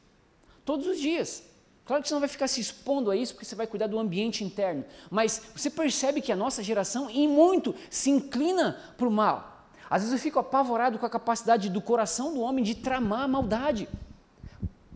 todos 0.64 0.86
os 0.86 0.98
dias. 0.98 1.42
Claro 1.88 2.02
que 2.02 2.08
você 2.10 2.14
não 2.14 2.20
vai 2.20 2.28
ficar 2.28 2.46
se 2.48 2.60
expondo 2.60 3.10
a 3.10 3.16
isso, 3.16 3.32
porque 3.32 3.46
você 3.46 3.54
vai 3.54 3.66
cuidar 3.66 3.86
do 3.86 3.98
ambiente 3.98 4.44
interno. 4.44 4.84
Mas 5.10 5.40
você 5.56 5.70
percebe 5.70 6.20
que 6.20 6.30
a 6.30 6.36
nossa 6.36 6.62
geração, 6.62 7.08
em 7.08 7.26
muito, 7.26 7.74
se 7.88 8.10
inclina 8.10 8.78
para 8.98 9.08
o 9.08 9.10
mal. 9.10 9.64
Às 9.88 10.02
vezes 10.02 10.12
eu 10.12 10.22
fico 10.22 10.38
apavorado 10.38 10.98
com 10.98 11.06
a 11.06 11.08
capacidade 11.08 11.70
do 11.70 11.80
coração 11.80 12.34
do 12.34 12.42
homem 12.42 12.62
de 12.62 12.74
tramar 12.74 13.22
a 13.22 13.28
maldade. 13.28 13.88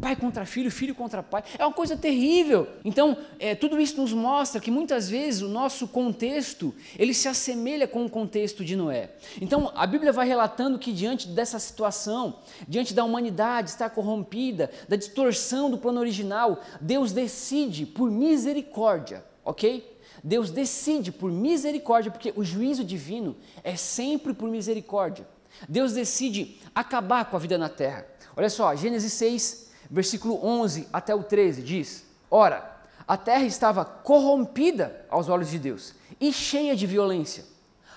Pai 0.03 0.17
contra 0.17 0.45
filho, 0.45 0.69
filho 0.69 0.97
contra 0.97 1.23
pai, 1.23 1.45
é 1.57 1.65
uma 1.65 1.73
coisa 1.73 1.97
terrível. 1.97 2.67
Então, 2.85 3.17
é, 3.39 3.55
tudo 3.55 3.81
isso 3.81 4.01
nos 4.01 4.13
mostra 4.13 4.61
que 4.61 4.69
muitas 4.69 5.09
vezes 5.09 5.43
o 5.43 5.49
nosso 5.49 5.87
contexto 5.87 6.75
ele 6.99 7.15
se 7.15 7.29
assemelha 7.29 7.87
com 7.87 8.05
o 8.05 8.11
contexto 8.11 8.65
de 8.65 8.75
Noé. 8.75 9.13
Então, 9.41 9.71
a 9.77 9.87
Bíblia 9.87 10.11
vai 10.11 10.27
relatando 10.27 10.77
que 10.77 10.93
diante 10.93 11.29
dessa 11.29 11.57
situação, 11.61 12.41
diante 12.67 12.93
da 12.93 13.05
humanidade 13.05 13.71
estar 13.71 13.91
corrompida, 13.91 14.73
da 14.89 14.97
distorção 14.97 15.71
do 15.71 15.79
plano 15.79 16.01
original, 16.01 16.61
Deus 16.81 17.13
decide 17.13 17.87
por 17.87 18.11
misericórdia, 18.11 19.25
ok? 19.45 19.89
Deus 20.25 20.51
decide 20.51 21.13
por 21.13 21.31
misericórdia, 21.31 22.11
porque 22.11 22.33
o 22.35 22.43
juízo 22.43 22.83
divino 22.83 23.37
é 23.63 23.77
sempre 23.77 24.35
por 24.35 24.49
misericórdia. 24.49 25.29
Deus 25.69 25.93
decide 25.93 26.61
acabar 26.75 27.27
com 27.27 27.37
a 27.37 27.39
vida 27.39 27.57
na 27.57 27.69
terra. 27.69 28.05
Olha 28.37 28.51
só, 28.51 28.75
Gênesis 28.75 29.13
6, 29.13 29.71
versículo 29.93 30.45
11 30.45 30.89
até 30.93 31.15
o 31.15 31.23
13 31.23 31.63
diz: 31.63 32.07
Ora, 32.31 32.81
a 33.07 33.17
terra 33.17 33.45
estava 33.45 33.85
corrompida 33.85 35.05
aos 35.11 35.29
olhos 35.29 35.51
de 35.51 35.59
Deus 35.59 35.95
e 36.21 36.33
cheia 36.33 36.75
de 36.75 36.87
violência. 36.87 37.45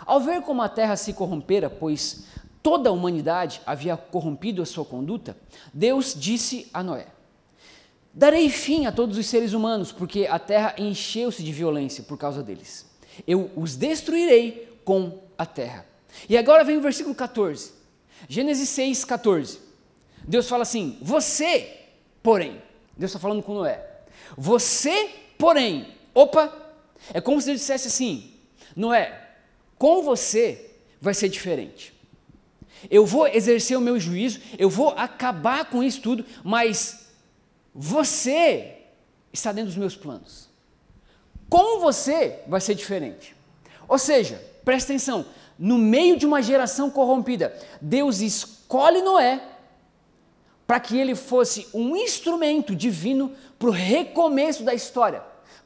Ao 0.06 0.20
ver 0.20 0.42
como 0.42 0.62
a 0.62 0.70
terra 0.70 0.98
se 0.98 1.14
corrompera, 1.14 1.70
pois 1.70 2.26
toda 2.62 2.90
a 2.90 2.94
humanidade 2.94 3.62
havia 3.66 3.96
corrompido 3.96 4.62
a 4.62 4.66
sua 4.66 4.84
conduta, 4.84 5.38
Deus 5.74 6.14
disse 6.14 6.70
a 6.74 6.84
Noé: 6.84 7.08
Darei 8.14 8.50
fim 8.50 8.86
a 8.86 8.92
todos 8.92 9.18
os 9.18 9.26
seres 9.26 9.54
humanos, 9.54 9.92
porque 9.92 10.28
a 10.30 10.38
terra 10.38 10.76
encheu-se 10.78 11.42
de 11.42 11.52
violência 11.54 12.04
por 12.04 12.18
causa 12.18 12.44
deles. 12.44 12.86
Eu 13.26 13.50
os 13.56 13.76
destruirei 13.76 14.80
com 14.84 15.20
a 15.38 15.46
terra. 15.46 15.86
E 16.28 16.38
agora 16.38 16.64
vem 16.64 16.78
o 16.78 16.82
versículo 16.82 17.16
14. 17.16 17.72
Gênesis 18.28 18.68
6, 18.70 19.06
14. 19.06 19.60
Deus 20.28 20.50
fala 20.50 20.64
assim: 20.64 20.98
Você, 21.02 21.85
porém, 22.26 22.60
Deus 22.98 23.12
está 23.12 23.20
falando 23.20 23.44
com 23.44 23.54
Noé. 23.54 23.88
Você, 24.36 25.12
porém, 25.38 25.94
opa, 26.12 26.52
é 27.14 27.22
como 27.22 27.40
se 27.40 27.46
Deus 27.46 27.60
dissesse 27.60 27.88
assim: 27.88 28.34
Noé, 28.76 29.30
com 29.78 30.02
você 30.02 30.72
vai 31.00 31.14
ser 31.14 31.30
diferente. 31.30 31.94
Eu 32.90 33.06
vou 33.06 33.28
exercer 33.28 33.78
o 33.78 33.82
meu 33.82 34.00
juízo, 34.00 34.42
eu 34.58 34.72
vou 34.72 34.90
acabar 34.90 35.66
com 35.66 35.84
isso 35.84 36.02
tudo, 36.02 36.26
mas 36.44 37.12
você 37.74 38.74
está 39.32 39.52
dentro 39.52 39.68
dos 39.68 39.78
meus 39.78 39.96
planos. 39.96 40.50
Com 41.48 41.80
você 41.80 42.40
vai 42.48 42.60
ser 42.60 42.74
diferente. 42.74 43.36
Ou 43.88 44.00
seja, 44.00 44.44
presta 44.64 44.94
atenção: 44.94 45.28
no 45.60 45.78
meio 45.78 46.18
de 46.18 46.26
uma 46.26 46.42
geração 46.42 46.90
corrompida, 46.90 47.56
Deus 47.80 48.20
escolhe 48.20 49.04
Noé 49.04 49.55
para 50.66 50.80
que 50.80 50.98
ele 50.98 51.16
fosse 51.16 51.68
um 51.74 51.96
instrumento 51.96 52.76
divino 52.76 53.32
para 53.60 53.70
o 53.70 53.72
recomeço 53.72 54.64
da 54.64 54.74
história, 54.74 55.24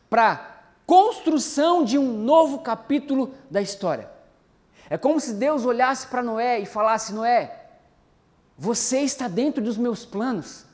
para 0.09 0.31
a 0.31 0.39
construção 0.85 1.83
de 1.83 1.97
um 1.97 2.11
novo 2.23 2.59
capítulo 2.59 3.33
da 3.49 3.61
história. 3.61 4.09
É 4.89 4.97
como 4.97 5.19
se 5.19 5.33
Deus 5.33 5.65
olhasse 5.65 6.07
para 6.07 6.23
Noé 6.23 6.59
e 6.59 6.65
falasse: 6.65 7.13
Noé, 7.13 7.67
Você 8.57 8.99
está 8.99 9.27
dentro 9.27 9.63
dos 9.63 9.77
meus 9.77 10.03
planos. 10.03 10.65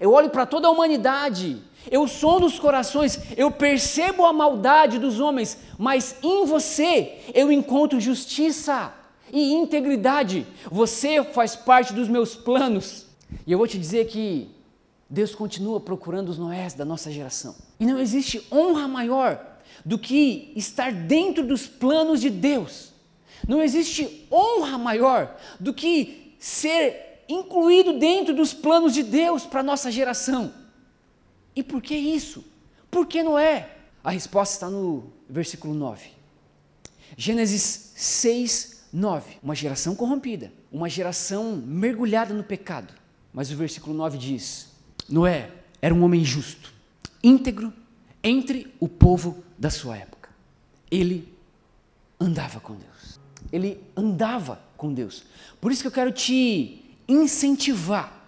Eu 0.00 0.12
olho 0.12 0.30
para 0.30 0.44
toda 0.44 0.66
a 0.66 0.70
humanidade, 0.70 1.62
eu 1.90 2.08
sondo 2.08 2.46
os 2.46 2.58
corações, 2.58 3.18
eu 3.36 3.50
percebo 3.50 4.24
a 4.24 4.32
maldade 4.32 4.98
dos 4.98 5.20
homens, 5.20 5.56
mas 5.78 6.16
em 6.22 6.44
você 6.46 7.20
eu 7.32 7.52
encontro 7.52 8.00
justiça 8.00 8.92
e 9.32 9.52
integridade. 9.52 10.46
Você 10.70 11.22
faz 11.22 11.54
parte 11.54 11.92
dos 11.92 12.08
meus 12.08 12.34
planos. 12.34 13.06
E 13.46 13.52
eu 13.52 13.58
vou 13.58 13.66
te 13.66 13.78
dizer 13.78 14.06
que 14.06 14.50
Deus 15.08 15.34
continua 15.34 15.80
procurando 15.80 16.28
os 16.28 16.38
Noés 16.38 16.74
da 16.74 16.84
nossa 16.84 17.10
geração. 17.10 17.54
E 17.78 17.86
não 17.86 17.98
existe 17.98 18.46
honra 18.50 18.88
maior 18.88 19.58
do 19.84 19.98
que 19.98 20.52
estar 20.56 20.92
dentro 20.92 21.46
dos 21.46 21.66
planos 21.66 22.20
de 22.20 22.30
Deus. 22.30 22.92
Não 23.46 23.62
existe 23.62 24.26
honra 24.30 24.78
maior 24.78 25.36
do 25.60 25.74
que 25.74 26.34
ser 26.38 27.24
incluído 27.28 27.98
dentro 27.98 28.34
dos 28.34 28.52
planos 28.52 28.92
de 28.92 29.02
Deus 29.02 29.44
para 29.44 29.60
a 29.60 29.64
nossa 29.64 29.90
geração. 29.90 30.52
E 31.54 31.62
por 31.62 31.82
que 31.82 31.94
isso? 31.94 32.44
Por 32.90 33.06
que 33.06 33.22
não 33.22 33.38
é? 33.38 33.70
A 34.02 34.10
resposta 34.10 34.54
está 34.54 34.70
no 34.70 35.12
versículo 35.28 35.74
9. 35.74 36.08
Gênesis 37.16 37.92
6, 37.94 38.84
9. 38.92 39.36
Uma 39.42 39.54
geração 39.54 39.94
corrompida, 39.94 40.52
uma 40.70 40.88
geração 40.88 41.62
mergulhada 41.64 42.34
no 42.34 42.44
pecado. 42.44 42.92
Mas 43.34 43.50
o 43.50 43.56
versículo 43.56 43.94
9 43.94 44.16
diz: 44.16 44.68
Noé 45.08 45.50
era 45.82 45.92
um 45.92 46.04
homem 46.04 46.24
justo, 46.24 46.72
íntegro 47.22 47.72
entre 48.22 48.72
o 48.78 48.88
povo 48.88 49.44
da 49.58 49.68
sua 49.68 49.96
época. 49.96 50.30
Ele 50.90 51.28
andava 52.18 52.60
com 52.60 52.74
Deus. 52.74 53.20
Ele 53.52 53.82
andava 53.96 54.60
com 54.76 54.94
Deus. 54.94 55.24
Por 55.60 55.72
isso 55.72 55.82
que 55.82 55.88
eu 55.88 55.92
quero 55.92 56.12
te 56.12 56.80
incentivar. 57.08 58.24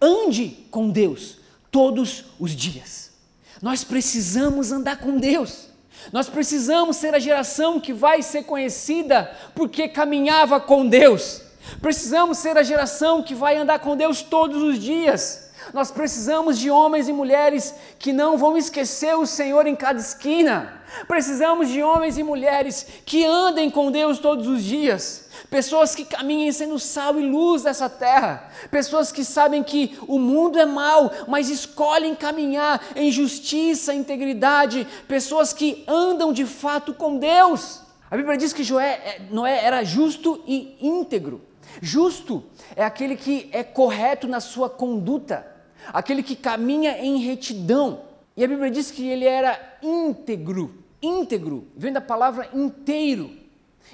Ande 0.00 0.56
com 0.70 0.88
Deus 0.88 1.38
todos 1.70 2.26
os 2.38 2.52
dias. 2.52 3.12
Nós 3.60 3.82
precisamos 3.82 4.70
andar 4.70 4.98
com 4.98 5.18
Deus. 5.18 5.68
Nós 6.12 6.28
precisamos 6.28 6.96
ser 6.96 7.14
a 7.14 7.18
geração 7.18 7.80
que 7.80 7.92
vai 7.92 8.22
ser 8.22 8.44
conhecida 8.44 9.36
porque 9.54 9.88
caminhava 9.88 10.60
com 10.60 10.88
Deus. 10.88 11.42
Precisamos 11.80 12.38
ser 12.38 12.56
a 12.56 12.62
geração 12.62 13.22
que 13.22 13.34
vai 13.34 13.56
andar 13.56 13.78
com 13.78 13.96
Deus 13.96 14.22
todos 14.22 14.62
os 14.62 14.78
dias. 14.78 15.48
Nós 15.72 15.90
precisamos 15.90 16.58
de 16.58 16.70
homens 16.70 17.08
e 17.08 17.12
mulheres 17.12 17.74
que 17.98 18.12
não 18.12 18.38
vão 18.38 18.56
esquecer 18.56 19.14
o 19.14 19.26
Senhor 19.26 19.66
em 19.66 19.76
cada 19.76 19.98
esquina. 19.98 20.82
Precisamos 21.06 21.68
de 21.68 21.82
homens 21.82 22.16
e 22.16 22.22
mulheres 22.22 22.86
que 23.04 23.24
andem 23.24 23.70
com 23.70 23.90
Deus 23.90 24.18
todos 24.18 24.46
os 24.46 24.62
dias. 24.62 25.28
Pessoas 25.50 25.94
que 25.94 26.04
caminhem 26.04 26.50
sendo 26.52 26.78
sal 26.78 27.18
e 27.18 27.22
luz 27.22 27.62
dessa 27.62 27.88
terra. 27.88 28.50
Pessoas 28.70 29.12
que 29.12 29.24
sabem 29.24 29.62
que 29.62 29.98
o 30.06 30.18
mundo 30.18 30.58
é 30.58 30.66
mau, 30.66 31.10
mas 31.26 31.50
escolhem 31.50 32.14
caminhar 32.14 32.82
em 32.96 33.10
justiça, 33.10 33.94
integridade. 33.94 34.86
Pessoas 35.06 35.52
que 35.52 35.84
andam 35.86 36.32
de 36.32 36.46
fato 36.46 36.94
com 36.94 37.18
Deus. 37.18 37.82
A 38.10 38.16
Bíblia 38.16 38.38
diz 38.38 38.54
que 38.54 38.64
Joé, 38.64 38.92
é, 39.04 39.20
Noé 39.30 39.62
era 39.62 39.84
justo 39.84 40.42
e 40.46 40.76
íntegro. 40.80 41.47
Justo 41.80 42.44
é 42.74 42.84
aquele 42.84 43.16
que 43.16 43.48
é 43.52 43.62
correto 43.62 44.26
na 44.26 44.40
sua 44.40 44.68
conduta 44.70 45.58
aquele 45.92 46.22
que 46.22 46.36
caminha 46.36 46.98
em 46.98 47.18
retidão. 47.18 48.02
E 48.36 48.44
a 48.44 48.48
Bíblia 48.48 48.70
diz 48.70 48.90
que 48.90 49.06
ele 49.08 49.24
era 49.24 49.78
íntegro. 49.82 50.84
Íntegro 51.02 51.66
vem 51.76 51.92
da 51.92 52.00
palavra 52.00 52.48
inteiro. 52.54 53.36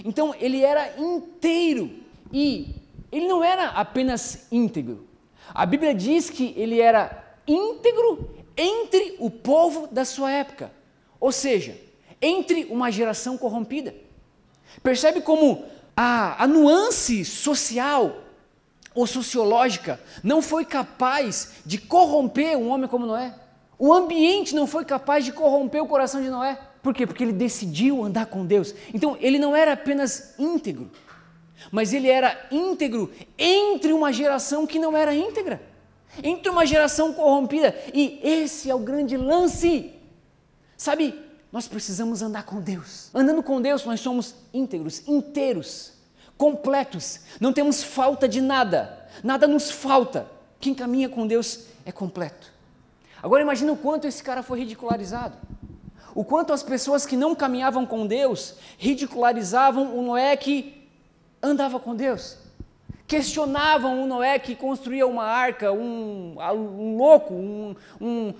Então 0.04 0.34
ele 0.38 0.62
era 0.62 0.98
inteiro 0.98 1.90
e 2.32 2.74
ele 3.12 3.28
não 3.28 3.44
era 3.44 3.68
apenas 3.68 4.46
íntegro. 4.50 5.06
A 5.52 5.64
Bíblia 5.64 5.94
diz 5.94 6.30
que 6.30 6.54
ele 6.56 6.80
era 6.80 7.24
íntegro 7.46 8.34
entre 8.56 9.16
o 9.18 9.30
povo 9.30 9.86
da 9.86 10.04
sua 10.04 10.30
época, 10.30 10.72
ou 11.20 11.30
seja, 11.30 11.76
entre 12.20 12.64
uma 12.70 12.90
geração 12.90 13.36
corrompida. 13.36 13.94
Percebe 14.82 15.20
como 15.20 15.64
a, 15.96 16.42
a 16.42 16.46
nuance 16.46 17.24
social 17.24 18.24
ou 18.94 19.06
sociológica 19.06 20.00
não 20.22 20.40
foi 20.40 20.64
capaz 20.64 21.54
de 21.66 21.78
corromper 21.78 22.56
um 22.56 22.68
homem 22.68 22.88
como 22.88 23.06
Noé. 23.06 23.34
O 23.78 23.92
ambiente 23.92 24.54
não 24.54 24.66
foi 24.66 24.84
capaz 24.84 25.24
de 25.24 25.32
corromper 25.32 25.82
o 25.82 25.88
coração 25.88 26.22
de 26.22 26.30
Noé. 26.30 26.58
Por 26.82 26.94
quê? 26.94 27.06
Porque 27.06 27.24
ele 27.24 27.32
decidiu 27.32 28.04
andar 28.04 28.26
com 28.26 28.44
Deus. 28.44 28.74
Então, 28.92 29.16
ele 29.20 29.38
não 29.38 29.56
era 29.56 29.72
apenas 29.72 30.34
íntegro, 30.38 30.90
mas 31.72 31.92
ele 31.92 32.08
era 32.08 32.46
íntegro 32.50 33.10
entre 33.38 33.92
uma 33.92 34.12
geração 34.12 34.66
que 34.66 34.78
não 34.78 34.96
era 34.96 35.14
íntegra, 35.14 35.62
entre 36.22 36.50
uma 36.50 36.66
geração 36.66 37.12
corrompida. 37.12 37.74
E 37.92 38.20
esse 38.22 38.70
é 38.70 38.74
o 38.74 38.80
grande 38.80 39.16
lance. 39.16 39.92
Sabe, 40.76 41.23
nós 41.54 41.68
precisamos 41.68 42.20
andar 42.20 42.42
com 42.42 42.60
Deus. 42.60 43.10
Andando 43.14 43.40
com 43.40 43.62
Deus, 43.62 43.84
nós 43.84 44.00
somos 44.00 44.34
íntegros, 44.52 45.06
inteiros 45.06 45.92
completos, 46.36 47.20
não 47.38 47.52
temos 47.52 47.80
falta 47.80 48.28
de 48.28 48.40
nada, 48.40 49.08
nada 49.22 49.46
nos 49.46 49.70
falta. 49.70 50.26
Quem 50.58 50.74
caminha 50.74 51.08
com 51.08 51.28
Deus 51.28 51.66
é 51.86 51.92
completo. 51.92 52.52
Agora 53.22 53.40
imagina 53.40 53.70
o 53.70 53.76
quanto 53.76 54.08
esse 54.08 54.20
cara 54.20 54.42
foi 54.42 54.58
ridicularizado. 54.58 55.36
O 56.12 56.24
quanto 56.24 56.52
as 56.52 56.64
pessoas 56.64 57.06
que 57.06 57.16
não 57.16 57.36
caminhavam 57.36 57.86
com 57.86 58.04
Deus 58.04 58.56
ridicularizavam 58.76 59.96
o 59.96 60.02
Noé 60.02 60.36
que 60.36 60.90
andava 61.40 61.78
com 61.78 61.94
Deus. 61.94 62.36
Questionavam 63.06 64.02
o 64.02 64.06
Noé 64.06 64.38
que 64.38 64.56
construía 64.56 65.06
uma 65.06 65.24
arca, 65.24 65.72
um, 65.72 66.36
um 66.38 66.96
louco, 66.96 67.34
um, 67.34 67.76
um, 68.00 68.34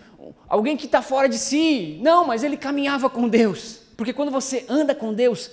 alguém 0.49 0.77
que 0.77 0.87
está 0.87 1.03
fora 1.03 1.29
de 1.29 1.39
si. 1.39 1.99
Não, 2.03 2.27
mas 2.27 2.43
ele 2.43 2.57
caminhava 2.57 3.11
com 3.11 3.29
Deus. 3.29 3.81
Porque 3.97 4.13
quando 4.13 4.31
você 4.31 4.65
anda 4.69 4.95
com 4.95 5.13
Deus, 5.13 5.51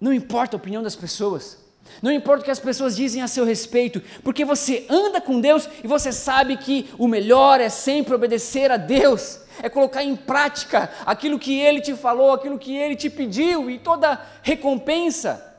não 0.00 0.12
importa 0.12 0.56
a 0.56 0.58
opinião 0.58 0.82
das 0.82 0.94
pessoas, 0.94 1.64
não 2.02 2.10
importa 2.10 2.42
o 2.42 2.44
que 2.44 2.50
as 2.50 2.60
pessoas 2.60 2.96
dizem 2.96 3.22
a 3.22 3.28
seu 3.28 3.44
respeito, 3.44 4.02
porque 4.22 4.44
você 4.44 4.86
anda 4.88 5.20
com 5.20 5.40
Deus 5.40 5.68
e 5.82 5.86
você 5.86 6.12
sabe 6.12 6.56
que 6.56 6.88
o 6.98 7.06
melhor 7.06 7.60
é 7.60 7.68
sempre 7.68 8.14
obedecer 8.14 8.70
a 8.70 8.76
Deus, 8.76 9.40
é 9.62 9.68
colocar 9.68 10.02
em 10.02 10.16
prática 10.16 10.90
aquilo 11.06 11.38
que 11.38 11.58
Ele 11.58 11.80
te 11.80 11.94
falou, 11.94 12.32
aquilo 12.32 12.58
que 12.58 12.76
Ele 12.76 12.96
te 12.96 13.08
pediu, 13.08 13.70
e 13.70 13.78
toda 13.78 14.20
recompensa 14.42 15.54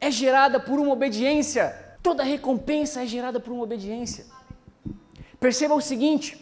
é 0.00 0.10
gerada 0.10 0.60
por 0.60 0.78
uma 0.78 0.92
obediência. 0.92 1.85
Toda 2.06 2.22
recompensa 2.22 3.02
é 3.02 3.06
gerada 3.06 3.40
por 3.40 3.52
uma 3.52 3.64
obediência. 3.64 4.26
Perceba 5.40 5.74
o 5.74 5.80
seguinte: 5.80 6.40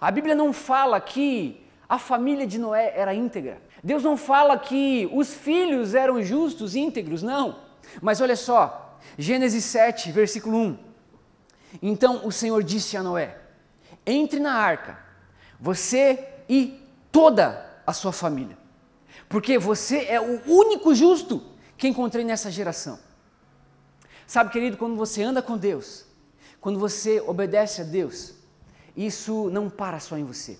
a 0.00 0.10
Bíblia 0.10 0.34
não 0.34 0.54
fala 0.54 0.98
que 1.02 1.62
a 1.86 1.98
família 1.98 2.46
de 2.46 2.58
Noé 2.58 2.94
era 2.96 3.12
íntegra. 3.12 3.60
Deus 3.84 4.02
não 4.02 4.16
fala 4.16 4.58
que 4.58 5.06
os 5.12 5.34
filhos 5.34 5.94
eram 5.94 6.22
justos, 6.22 6.74
íntegros, 6.74 7.22
não. 7.22 7.58
Mas 8.00 8.22
olha 8.22 8.34
só, 8.34 8.98
Gênesis 9.18 9.66
7, 9.66 10.10
versículo 10.10 10.56
1. 10.56 10.78
Então 11.82 12.26
o 12.26 12.32
Senhor 12.32 12.62
disse 12.62 12.96
a 12.96 13.02
Noé: 13.02 13.36
Entre 14.06 14.40
na 14.40 14.54
arca, 14.54 14.98
você 15.60 16.26
e 16.48 16.82
toda 17.12 17.82
a 17.86 17.92
sua 17.92 18.12
família, 18.12 18.56
porque 19.28 19.58
você 19.58 20.06
é 20.06 20.18
o 20.18 20.40
único 20.50 20.94
justo 20.94 21.42
que 21.76 21.86
encontrei 21.86 22.24
nessa 22.24 22.50
geração. 22.50 23.11
Sabe, 24.32 24.48
querido, 24.48 24.78
quando 24.78 24.96
você 24.96 25.22
anda 25.22 25.42
com 25.42 25.58
Deus, 25.58 26.06
quando 26.58 26.78
você 26.78 27.20
obedece 27.20 27.82
a 27.82 27.84
Deus, 27.84 28.32
isso 28.96 29.50
não 29.50 29.68
para 29.68 30.00
só 30.00 30.16
em 30.16 30.24
você. 30.24 30.58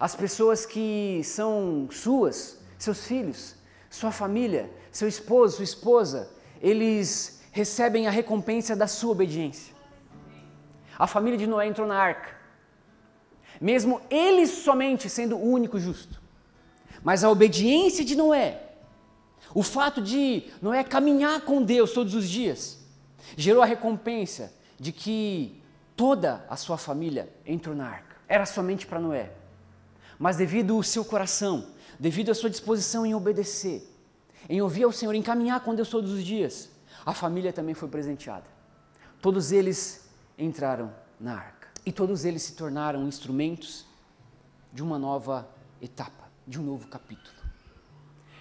As 0.00 0.16
pessoas 0.16 0.66
que 0.66 1.20
são 1.22 1.88
suas, 1.92 2.58
seus 2.76 3.06
filhos, 3.06 3.54
sua 3.88 4.10
família, 4.10 4.68
seu 4.90 5.06
esposo, 5.06 5.54
sua 5.54 5.64
esposa, 5.64 6.32
eles 6.60 7.40
recebem 7.52 8.08
a 8.08 8.10
recompensa 8.10 8.74
da 8.74 8.88
sua 8.88 9.12
obediência. 9.12 9.72
A 10.98 11.06
família 11.06 11.38
de 11.38 11.46
Noé 11.46 11.68
entrou 11.68 11.86
na 11.86 11.96
arca, 11.96 12.36
mesmo 13.60 14.00
eles 14.10 14.50
somente 14.50 15.08
sendo 15.08 15.36
o 15.36 15.48
único 15.48 15.78
justo. 15.78 16.20
Mas 17.04 17.22
a 17.22 17.30
obediência 17.30 18.04
de 18.04 18.16
Noé, 18.16 18.60
o 19.54 19.62
fato 19.62 20.02
de 20.02 20.50
Noé 20.60 20.82
caminhar 20.82 21.42
com 21.42 21.62
Deus 21.62 21.92
todos 21.92 22.16
os 22.16 22.28
dias, 22.28 22.81
gerou 23.36 23.62
a 23.62 23.66
recompensa 23.66 24.52
de 24.78 24.92
que 24.92 25.62
toda 25.96 26.44
a 26.48 26.56
sua 26.56 26.76
família 26.76 27.32
entrou 27.46 27.74
na 27.74 27.88
arca. 27.88 28.16
Era 28.28 28.46
somente 28.46 28.86
para 28.86 29.00
Noé. 29.00 29.32
Mas 30.18 30.36
devido 30.36 30.76
ao 30.76 30.82
seu 30.82 31.04
coração, 31.04 31.68
devido 31.98 32.30
à 32.30 32.34
sua 32.34 32.50
disposição 32.50 33.04
em 33.04 33.14
obedecer, 33.14 33.88
em 34.48 34.60
ouvir 34.60 34.84
ao 34.84 34.92
Senhor, 34.92 35.14
em 35.14 35.22
caminhar 35.22 35.60
com 35.60 35.74
Deus 35.74 35.88
todos 35.88 36.10
os 36.12 36.24
dias, 36.24 36.70
a 37.04 37.12
família 37.12 37.52
também 37.52 37.74
foi 37.74 37.88
presenteada. 37.88 38.46
Todos 39.20 39.52
eles 39.52 40.08
entraram 40.38 40.92
na 41.18 41.34
arca 41.34 41.68
e 41.86 41.92
todos 41.92 42.24
eles 42.24 42.42
se 42.42 42.54
tornaram 42.54 43.06
instrumentos 43.06 43.86
de 44.72 44.82
uma 44.82 44.98
nova 44.98 45.48
etapa, 45.80 46.28
de 46.46 46.58
um 46.58 46.62
novo 46.62 46.88
capítulo. 46.88 47.36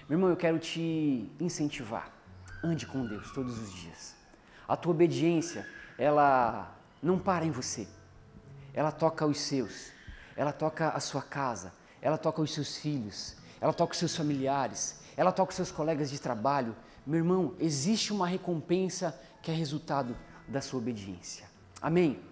Meu 0.07 0.17
irmão, 0.17 0.29
eu 0.29 0.37
quero 0.37 0.59
te 0.59 1.29
incentivar. 1.39 2.11
Ande 2.63 2.85
com 2.85 3.05
Deus 3.05 3.31
todos 3.31 3.59
os 3.59 3.73
dias. 3.73 4.20
A 4.67 4.75
tua 4.75 4.91
obediência 4.91 5.67
ela 5.97 6.75
não 7.01 7.19
para 7.19 7.45
em 7.45 7.51
você. 7.51 7.87
Ela 8.73 8.91
toca 8.91 9.25
os 9.25 9.39
seus, 9.39 9.91
ela 10.35 10.51
toca 10.53 10.89
a 10.89 10.99
sua 10.99 11.21
casa, 11.21 11.73
ela 12.01 12.17
toca 12.17 12.41
os 12.41 12.53
seus 12.53 12.77
filhos, 12.77 13.35
ela 13.59 13.73
toca 13.73 13.91
os 13.91 13.99
seus 13.99 14.15
familiares, 14.15 14.99
ela 15.17 15.31
toca 15.31 15.51
os 15.51 15.55
seus 15.55 15.71
colegas 15.71 16.09
de 16.09 16.19
trabalho. 16.19 16.75
Meu 17.05 17.19
irmão, 17.19 17.53
existe 17.59 18.13
uma 18.13 18.27
recompensa 18.27 19.19
que 19.41 19.51
é 19.51 19.53
resultado 19.53 20.15
da 20.47 20.61
sua 20.61 20.79
obediência. 20.79 21.45
Amém? 21.81 22.30